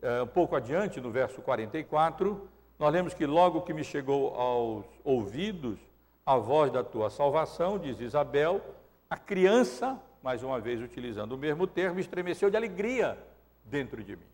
[0.00, 4.84] É, um pouco adiante, no verso 44, nós lemos que logo que me chegou aos
[5.04, 5.78] ouvidos
[6.24, 8.60] a voz da tua salvação, diz Isabel,
[9.08, 13.16] a criança mais uma vez utilizando o mesmo termo, estremeceu de alegria
[13.64, 14.26] dentro de mim.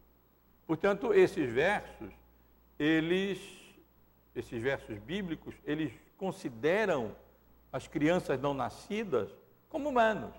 [0.67, 2.11] Portanto, esses versos,
[2.79, 3.39] eles,
[4.35, 7.15] esses versos bíblicos, eles consideram
[7.71, 9.29] as crianças não nascidas
[9.69, 10.35] como humanos,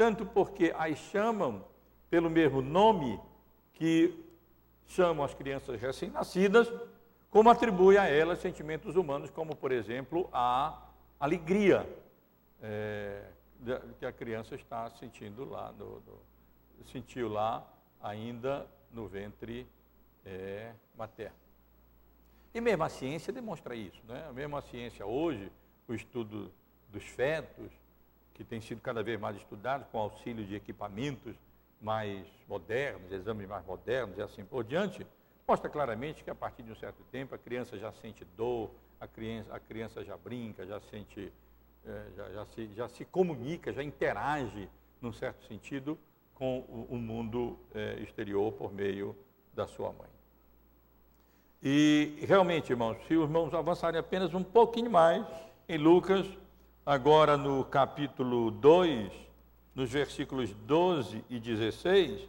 [0.00, 1.62] tanto porque as chamam
[2.08, 3.20] pelo mesmo nome
[3.74, 4.18] que
[4.86, 6.72] chamam as crianças recém-nascidas,
[7.28, 10.88] como atribui a elas sentimentos humanos, como, por exemplo, a
[11.20, 11.86] alegria.
[12.62, 13.24] É,
[13.98, 16.18] que a criança está sentindo lá, no, no,
[16.90, 17.62] sentiu lá
[18.00, 19.66] ainda no ventre
[20.24, 21.36] é, materno.
[22.54, 24.32] E mesmo a ciência demonstra isso, né?
[24.32, 25.52] Mesmo a ciência hoje,
[25.86, 26.50] o estudo
[26.88, 27.70] dos fetos,
[28.40, 31.36] que tem sido cada vez mais estudado com auxílio de equipamentos
[31.78, 35.06] mais modernos, exames mais modernos e assim por diante,
[35.46, 39.06] mostra claramente que a partir de um certo tempo a criança já sente dor, a
[39.06, 41.30] criança, a criança já brinca, já sente
[41.84, 44.70] é, já, já, se, já se comunica, já interage,
[45.02, 45.98] num certo sentido,
[46.34, 49.14] com o, o mundo é, exterior por meio
[49.52, 50.08] da sua mãe.
[51.62, 55.26] E realmente, irmãos, se os irmãos avançarem apenas um pouquinho mais
[55.68, 56.26] em Lucas,
[56.84, 59.12] agora no capítulo 2,
[59.74, 62.28] nos versículos 12 e 16,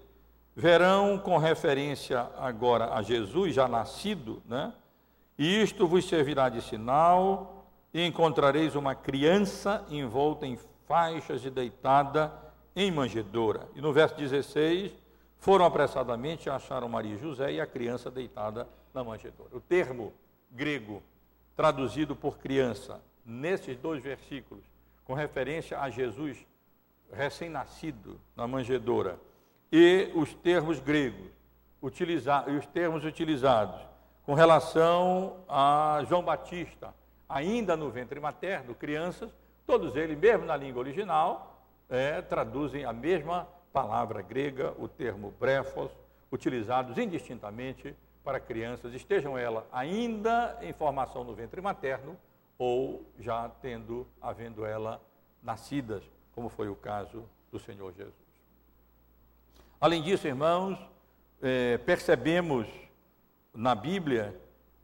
[0.56, 4.74] verão com referência agora a Jesus já nascido, né?
[5.38, 12.32] E isto vos servirá de sinal, e encontrareis uma criança envolta em faixas e deitada
[12.76, 13.68] em manjedoura.
[13.76, 14.94] E no verso 16,
[15.38, 19.58] foram apressadamente acharam Maria e José e a criança deitada na manjedoura.
[19.58, 20.14] O termo
[20.50, 21.02] grego
[21.56, 24.64] traduzido por criança nesses dois versículos,
[25.04, 26.46] com referência a Jesus
[27.12, 29.20] recém-nascido na manjedoura,
[29.72, 31.30] e os termos gregos
[31.82, 33.80] utilizados, e os termos utilizados
[34.26, 36.94] com relação a João Batista,
[37.28, 39.30] ainda no ventre materno, crianças,
[39.66, 45.90] todos eles, mesmo na língua original, é, traduzem a mesma palavra grega, o termo brefos,
[46.32, 52.18] utilizados indistintamente para crianças, estejam elas ainda em formação no ventre materno
[52.64, 55.02] ou já tendo, havendo ela
[55.42, 56.04] nascidas,
[56.36, 58.14] como foi o caso do Senhor Jesus.
[59.80, 60.78] Além disso, irmãos,
[61.42, 62.68] é, percebemos
[63.52, 64.40] na Bíblia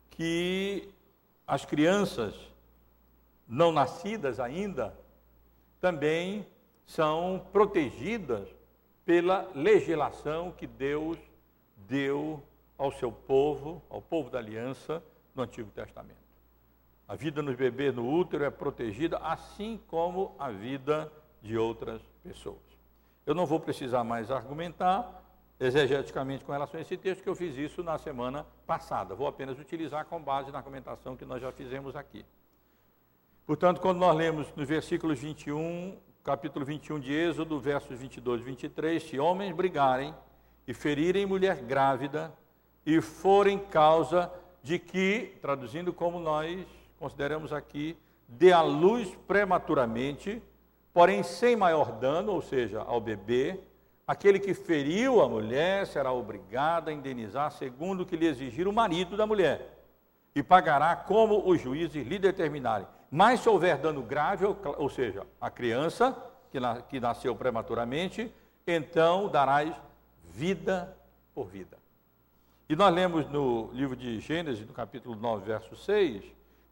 [0.10, 0.92] que
[1.46, 2.34] as crianças
[3.48, 4.98] não nascidas ainda
[5.80, 6.48] também
[6.84, 8.50] são protegidas
[9.06, 11.16] pela legislação que Deus
[11.88, 12.42] deu
[12.76, 15.04] ao seu povo, ao povo da aliança
[15.36, 16.27] no Antigo Testamento.
[17.08, 21.10] A vida nos bebês no útero é protegida, assim como a vida
[21.42, 22.58] de outras pessoas.
[23.26, 25.24] Eu não vou precisar mais argumentar,
[25.58, 29.16] exegeticamente com relação a esse texto, que eu fiz isso na semana passada.
[29.16, 32.26] Vou apenas utilizar com base na argumentação que nós já fizemos aqui.
[33.46, 39.02] Portanto, quando nós lemos nos versículos 21, capítulo 21 de Êxodo, versos 22 e 23,
[39.02, 40.14] se homens brigarem
[40.68, 42.34] e ferirem mulher grávida
[42.86, 44.30] e forem causa
[44.62, 46.68] de que, traduzindo como nós
[47.00, 50.42] consideramos aqui, dê à luz prematuramente,
[50.94, 53.60] porém sem maior dano, ou seja, ao bebê,
[54.06, 58.74] aquele que feriu a mulher será obrigado a indenizar segundo o que lhe exigir o
[58.74, 59.78] marido da mulher
[60.38, 62.88] e pagará como os juízes lhe determinarem.
[63.10, 66.16] Mas se houver dano grave, ou seja, a criança
[66.52, 68.32] que, na, que nasceu prematuramente,
[68.66, 69.76] então darás
[70.24, 70.96] vida
[71.34, 71.78] por vida.
[72.70, 76.24] E nós lemos no livro de Gênesis, no capítulo 9, verso 6,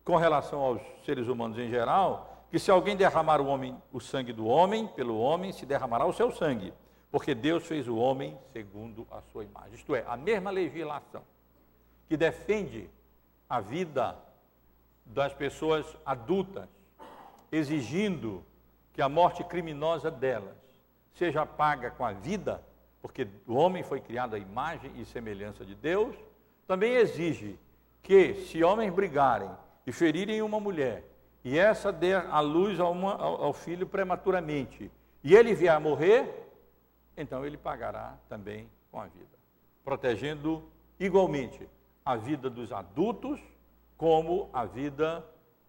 [0.06, 4.32] com relação aos seres humanos em geral, que se alguém derramar o, homem, o sangue
[4.32, 6.72] do homem, pelo homem se derramará o seu sangue,
[7.12, 9.74] porque Deus fez o homem segundo a sua imagem.
[9.74, 11.24] Isto é, a mesma legislação
[12.08, 12.88] que defende
[13.49, 14.16] a vida
[15.03, 16.70] das pessoas adultas,
[17.51, 18.43] exigindo
[18.93, 20.56] que a morte criminosa delas
[21.16, 22.64] seja paga com a vida,
[23.01, 26.16] porque o homem foi criado à imagem e semelhança de Deus,
[26.68, 27.58] também exige
[28.03, 29.49] que, se homens brigarem
[29.86, 31.04] e ferirem uma mulher,
[31.44, 34.92] e essa der a luz ao, ao filho prematuramente,
[35.24, 36.50] e ele vier a morrer,
[37.16, 39.38] então ele pagará também com a vida,
[39.84, 40.64] protegendo
[41.00, 41.68] igualmente
[42.04, 43.40] a vida dos adultos,
[43.98, 45.26] como a vida,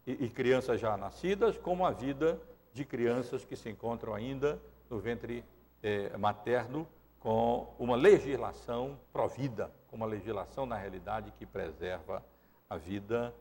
[0.06, 2.40] e, e crianças já nascidas, como a vida
[2.72, 4.60] de crianças que se encontram ainda
[4.90, 5.44] no ventre
[5.82, 6.86] eh, materno,
[7.18, 12.24] com uma legislação provida, com uma legislação, na realidade, que preserva
[12.68, 13.34] a vida,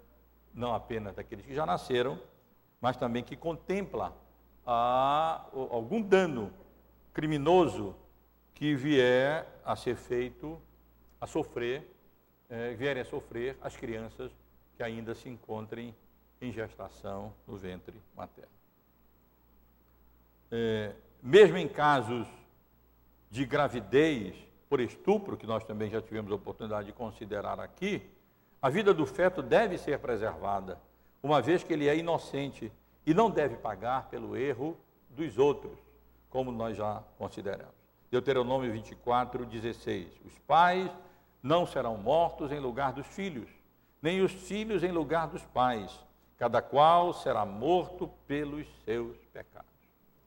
[0.55, 2.19] não apenas daqueles que já nasceram,
[2.79, 4.15] mas também que contempla
[4.65, 6.51] a, algum dano
[7.13, 7.95] criminoso
[8.53, 10.59] que vier a ser feito,
[11.19, 11.95] a sofrer
[12.49, 14.31] é, vierem a sofrer as crianças
[14.75, 15.95] que ainda se encontrem
[16.41, 18.51] em gestação no ventre materno.
[20.51, 22.27] É, mesmo em casos
[23.31, 24.35] de gravidez
[24.69, 28.07] por estupro, que nós também já tivemos a oportunidade de considerar aqui,
[28.65, 30.81] a vida do feto deve ser preservada,
[31.21, 32.71] uma vez que ele é inocente
[33.05, 34.75] e não deve pagar pelo erro
[35.07, 35.77] dos outros,
[36.31, 37.75] como nós já consideramos.
[38.09, 40.07] Deuteronômio 24, 16.
[40.25, 40.89] Os pais
[41.43, 43.47] não serão mortos em lugar dos filhos,
[44.01, 46.03] nem os filhos em lugar dos pais.
[46.35, 49.69] Cada qual será morto pelos seus pecados.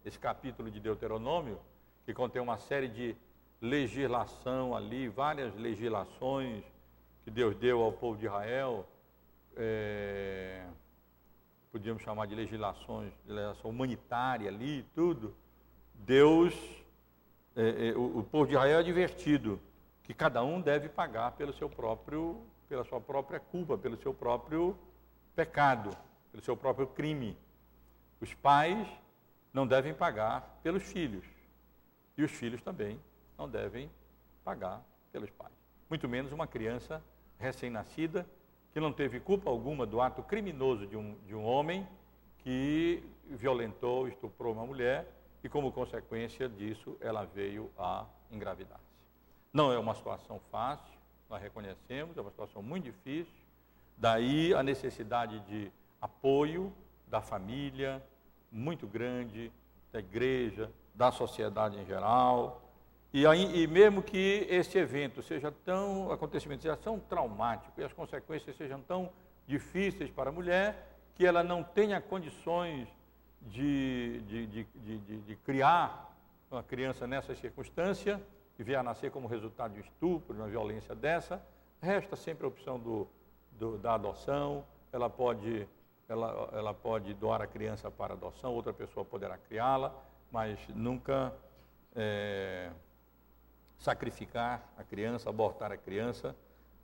[0.05, 1.59] Esse capítulo de Deuteronômio,
[2.07, 3.17] que contém uma série de
[3.61, 6.63] legislação ali, várias legislações
[7.29, 8.89] que Deus deu ao povo de Israel,
[9.55, 10.67] é,
[11.71, 15.37] podíamos chamar de legislações, legislação humanitária ali, tudo.
[15.93, 16.55] Deus,
[17.55, 19.61] é, é, o, o povo de Israel é advertido
[20.05, 24.75] que cada um deve pagar pelo seu próprio, pela sua própria culpa, pelo seu próprio
[25.37, 25.95] pecado,
[26.33, 27.37] pelo seu próprio crime.
[28.23, 28.89] Os pais
[29.53, 31.27] não devem pagar pelos filhos.
[32.17, 32.99] E os filhos também
[33.37, 33.91] não devem
[34.43, 35.53] pagar pelos pais.
[35.91, 37.03] Muito menos uma criança
[37.39, 38.27] recém-nascida
[38.73, 41.87] que não teve culpa alguma do ato criminoso de um, de um homem
[42.39, 45.07] que violentou, estuprou uma mulher
[45.43, 48.81] e, como consequência disso, ela veio a engravidar.
[49.53, 53.33] Não é uma situação fácil, nós reconhecemos, é uma situação muito difícil.
[53.97, 56.73] Daí a necessidade de apoio
[57.07, 58.03] da família,
[58.51, 59.53] muito grande,
[59.93, 62.63] da igreja, da sociedade em geral.
[63.13, 67.93] E, aí, e mesmo que esse evento seja tão, acontecimento seja tão traumático e as
[67.93, 69.11] consequências sejam tão
[69.47, 72.87] difíceis para a mulher, que ela não tenha condições
[73.41, 76.15] de, de, de, de, criar
[76.51, 78.21] uma criança nessa circunstância,
[78.57, 81.43] que vier a nascer como resultado de estupro, de uma violência dessa,
[81.81, 83.09] resta sempre a opção do,
[83.53, 85.67] do, da adoção, ela pode,
[86.09, 89.95] ela, ela pode doar a criança para adoção, outra pessoa poderá criá-la,
[90.31, 91.33] mas nunca
[91.97, 92.71] é,
[93.79, 96.35] sacrificar a criança, abortar a criança.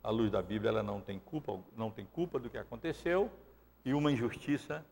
[0.03, 3.29] À luz da Bíblia, ela não tem culpa, não tem culpa do que aconteceu
[3.83, 4.85] e uma injustiça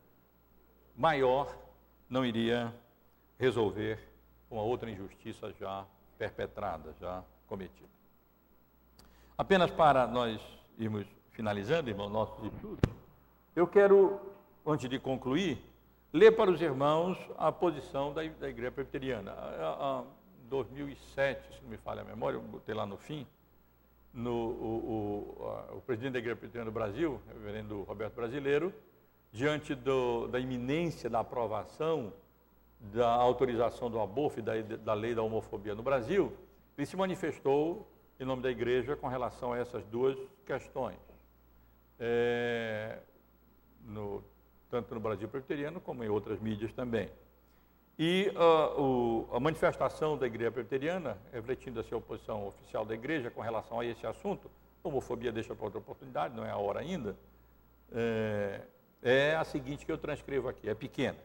[0.96, 1.56] maior
[2.08, 2.72] não iria
[3.38, 3.98] resolver
[4.50, 5.84] uma outra injustiça já
[6.16, 7.88] perpetrada, já cometida.
[9.36, 10.40] Apenas para nós
[10.78, 12.78] irmos finalizando, irmão, nosso estudo,
[13.56, 14.20] eu quero,
[14.64, 15.58] antes de concluir,
[16.12, 19.32] ler para os irmãos a posição da, da Igreja Presbiteriana.
[19.32, 20.23] Em
[20.54, 23.26] 2007, se não me falha a memória, eu botei lá no fim,
[24.12, 25.34] no, o,
[25.72, 28.72] o, o, presidente da Igreja Presbiteriana do Brasil, o reverendo Roberto Brasileiro,
[29.32, 32.12] diante do, da iminência da aprovação
[32.92, 36.32] da autorização do aborto e da, da lei da homofobia no Brasil,
[36.78, 37.90] ele se manifestou
[38.20, 40.98] em nome da igreja com relação a essas duas questões.
[41.98, 42.98] É,
[43.84, 44.22] no,
[44.70, 47.10] tanto no Brasil presbiteriano como em outras mídias também.
[47.98, 53.30] E uh, o, a manifestação da Igreja Presbiteriana, refletindo a sua posição oficial da Igreja
[53.30, 54.50] com relação a esse assunto,
[54.82, 57.16] homofobia deixa para outra oportunidade, não é a hora ainda,
[57.92, 58.60] é,
[59.02, 61.16] é a seguinte que eu transcrevo aqui, é pequena.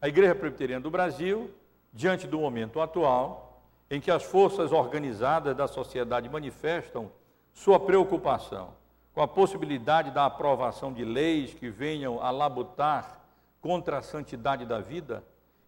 [0.00, 1.50] A Igreja Presbiteriana do Brasil,
[1.92, 7.12] diante do momento atual, em que as forças organizadas da sociedade manifestam
[7.52, 8.74] sua preocupação
[9.14, 13.20] com a possibilidade da aprovação de leis que venham a labutar
[13.60, 15.22] contra a santidade da vida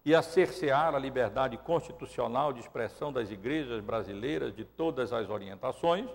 [0.05, 6.07] e a cercear a liberdade constitucional de expressão das igrejas brasileiras de todas as orientações,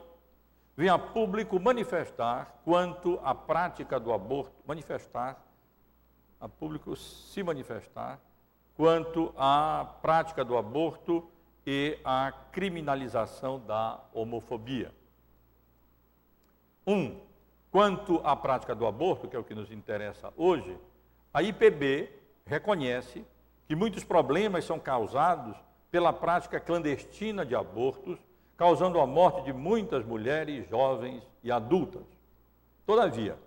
[0.76, 5.45] vem a público manifestar quanto à prática do aborto, manifestar,
[6.41, 8.20] a público se manifestar
[8.76, 11.28] quanto à prática do aborto
[11.66, 14.95] e à criminalização da homofobia.
[16.86, 17.20] Um,
[17.72, 20.78] quanto à prática do aborto, que é o que nos interessa hoje,
[21.34, 22.09] a IPB
[22.47, 23.24] reconhece
[23.71, 25.57] que muitos problemas são causados
[25.93, 28.18] pela prática clandestina de abortos,
[28.57, 32.03] causando a morte de muitas mulheres, jovens e adultas.
[32.85, 33.39] Todavia,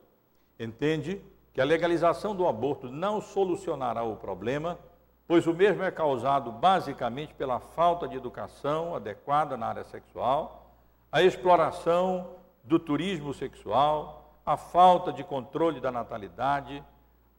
[0.57, 1.21] entende
[1.51, 4.79] que a legalização do aborto não solucionará o problema,
[5.27, 10.73] pois o mesmo é causado basicamente pela falta de educação adequada na área sexual,
[11.11, 12.29] a exploração
[12.63, 16.81] do turismo sexual, a falta de controle da natalidade,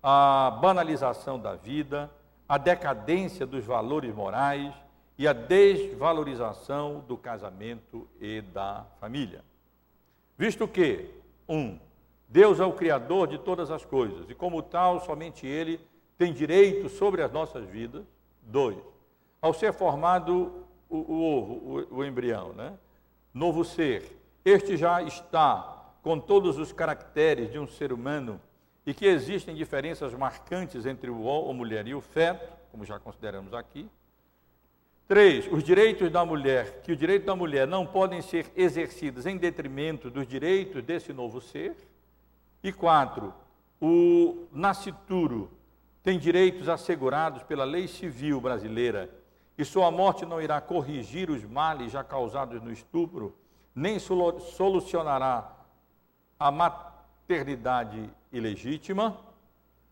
[0.02, 2.10] a banalização da vida,
[2.48, 4.74] a decadência dos valores morais
[5.16, 9.44] e a desvalorização do casamento e da família.
[10.36, 11.10] Visto que,
[11.48, 11.78] um,
[12.28, 15.80] Deus é o Criador de todas as coisas e, como tal, somente Ele
[16.18, 18.04] tem direito sobre as nossas vidas.
[18.42, 18.78] Dois,
[19.40, 22.76] ao ser formado o, o ovo, o, o embrião, né?
[23.32, 28.40] novo ser, este já está com todos os caracteres de um ser humano
[28.86, 32.98] e que existem diferenças marcantes entre o homem, a mulher e o feto, como já
[32.98, 33.88] consideramos aqui.
[35.06, 39.36] Três, os direitos da mulher, que o direito da mulher não podem ser exercidos em
[39.36, 41.76] detrimento dos direitos desse novo ser.
[42.62, 43.34] E quatro,
[43.80, 45.50] o nascituro
[46.02, 49.10] tem direitos assegurados pela lei civil brasileira
[49.56, 53.36] e sua morte não irá corrigir os males já causados no estupro,
[53.74, 55.50] nem solucionará
[56.38, 59.16] a maternidade ilegítima.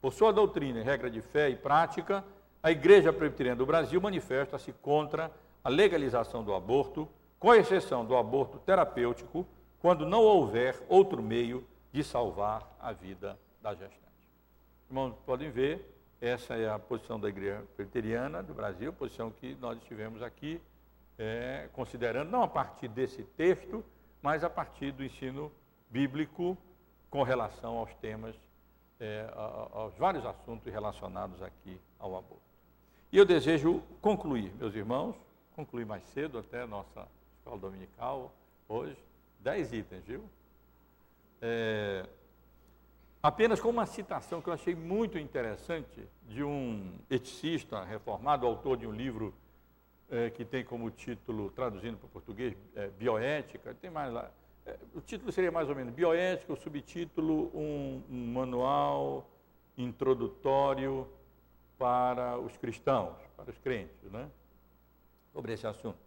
[0.01, 2.24] Por sua doutrina e regra de fé e prática,
[2.62, 5.30] a Igreja Presbiteriana do Brasil manifesta-se contra
[5.64, 9.47] a legalização do aborto, com exceção do aborto terapêutico,
[9.80, 14.01] quando não houver outro meio de salvar a vida da gestante.
[14.88, 15.88] Irmãos, podem ver,
[16.20, 20.61] essa é a posição da Igreja Presbiteriana do Brasil, posição que nós estivemos aqui
[21.18, 23.84] é, considerando, não a partir desse texto,
[24.20, 25.51] mas a partir do ensino
[25.90, 26.57] bíblico
[27.12, 28.34] com relação aos temas,
[28.98, 29.30] é,
[29.70, 32.42] aos vários assuntos relacionados aqui ao aborto.
[33.12, 35.14] E eu desejo concluir, meus irmãos,
[35.54, 37.06] concluir mais cedo até a nossa
[37.36, 38.32] escola dominical,
[38.66, 38.96] hoje,
[39.40, 40.24] dez itens, viu?
[41.42, 42.06] É,
[43.22, 48.86] apenas com uma citação que eu achei muito interessante de um eticista reformado, autor de
[48.86, 49.34] um livro
[50.10, 54.30] é, que tem como título, traduzindo para o português, é, Bioética, tem mais lá,
[54.94, 59.28] o título seria mais ou menos Bioética, o subtítulo um, um manual
[59.76, 61.08] introdutório
[61.78, 64.28] para os cristãos, para os crentes, né?
[65.32, 65.98] sobre esse assunto.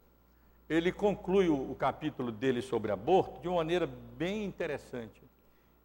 [0.70, 5.22] Ele conclui o, o capítulo dele sobre aborto de uma maneira bem interessante.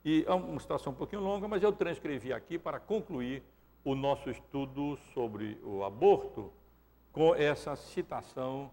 [0.05, 3.43] E é uma situação um pouquinho longa, mas eu transcrevi aqui para concluir
[3.85, 6.53] o nosso estudo sobre o aborto
[7.13, 8.71] com essa citação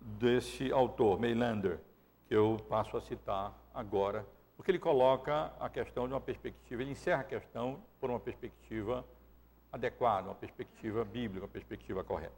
[0.00, 1.89] desse autor, Meilander que
[2.30, 4.24] eu passo a citar agora,
[4.56, 9.04] porque ele coloca a questão de uma perspectiva, ele encerra a questão por uma perspectiva
[9.72, 12.32] adequada, uma perspectiva bíblica, uma perspectiva correta.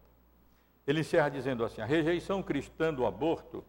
[0.87, 3.65] Ele encerra dizendo assim: a rejeição cristã do aborto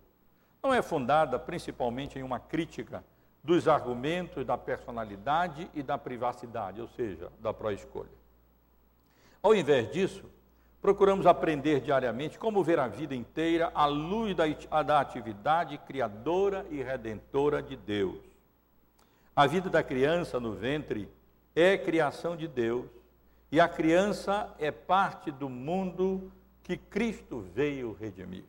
[0.61, 3.03] não é fundada principalmente em uma crítica
[3.43, 8.23] dos argumentos da personalidade e da privacidade, ou seja, da pró-escolha.
[9.41, 10.23] Ao invés disso,
[10.83, 16.83] procuramos aprender diariamente como ver a vida inteira à luz da, da atividade criadora e
[16.83, 18.17] redentora de Deus.
[19.33, 21.07] A vida da criança no ventre
[21.55, 22.85] é criação de Deus
[23.49, 26.29] e a criança é parte do mundo
[26.61, 28.43] que Cristo veio redimir.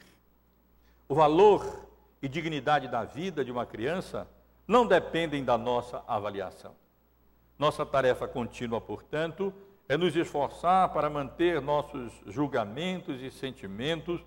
[1.08, 1.86] O valor
[2.20, 4.26] e dignidade da vida de uma criança
[4.66, 6.74] não dependem da nossa avaliação.
[7.56, 9.54] Nossa tarefa contínua, portanto,
[9.88, 14.20] é nos esforçar para manter nossos julgamentos e sentimentos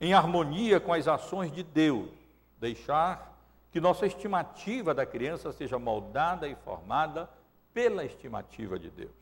[0.00, 2.10] em harmonia com as ações de Deus,
[2.58, 3.32] deixar
[3.70, 7.28] que nossa estimativa da criança seja moldada e formada
[7.72, 9.12] pela estimativa de Deus.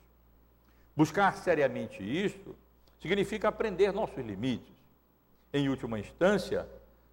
[0.96, 2.56] Buscar seriamente isto
[2.98, 4.74] significa aprender nossos limites.
[5.52, 6.68] Em última instância,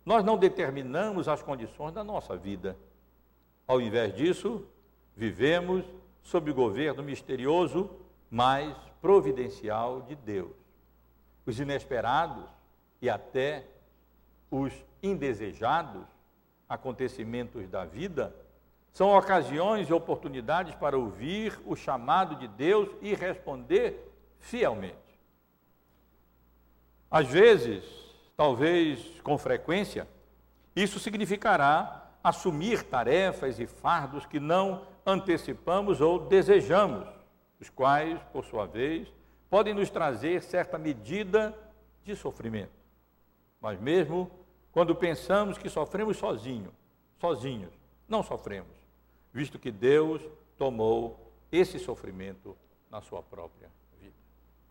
[0.06, 2.78] nós não determinamos as condições da nossa vida.
[3.68, 4.66] Ao invés disso,
[5.16, 5.84] vivemos
[6.24, 7.90] sob o governo misterioso,
[8.30, 10.56] mas providencial de Deus.
[11.46, 12.46] Os inesperados
[13.02, 13.66] e até
[14.52, 16.06] os indesejados
[16.68, 18.36] acontecimentos da vida
[18.92, 24.96] são ocasiões e oportunidades para ouvir o chamado de Deus e responder fielmente.
[27.10, 27.84] Às vezes,
[28.36, 30.08] talvez com frequência,
[30.76, 37.08] isso significará assumir tarefas e fardos que não antecipamos ou desejamos,
[37.60, 39.12] os quais, por sua vez,
[39.50, 41.58] podem nos trazer certa medida
[42.04, 42.72] de sofrimento.
[43.60, 44.30] Mas mesmo
[44.72, 46.72] quando pensamos que sofremos sozinho,
[47.20, 47.74] sozinhos,
[48.08, 48.76] não sofremos,
[49.34, 50.22] visto que Deus
[50.58, 52.56] tomou esse sofrimento
[52.90, 54.16] na sua própria vida.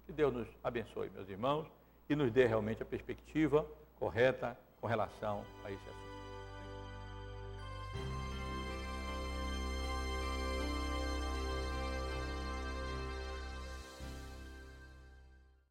[0.06, 1.66] Que Deus nos abençoe, meus irmãos,
[2.08, 3.66] e nos dê realmente a perspectiva
[3.98, 6.05] correta com relação a esse assunto.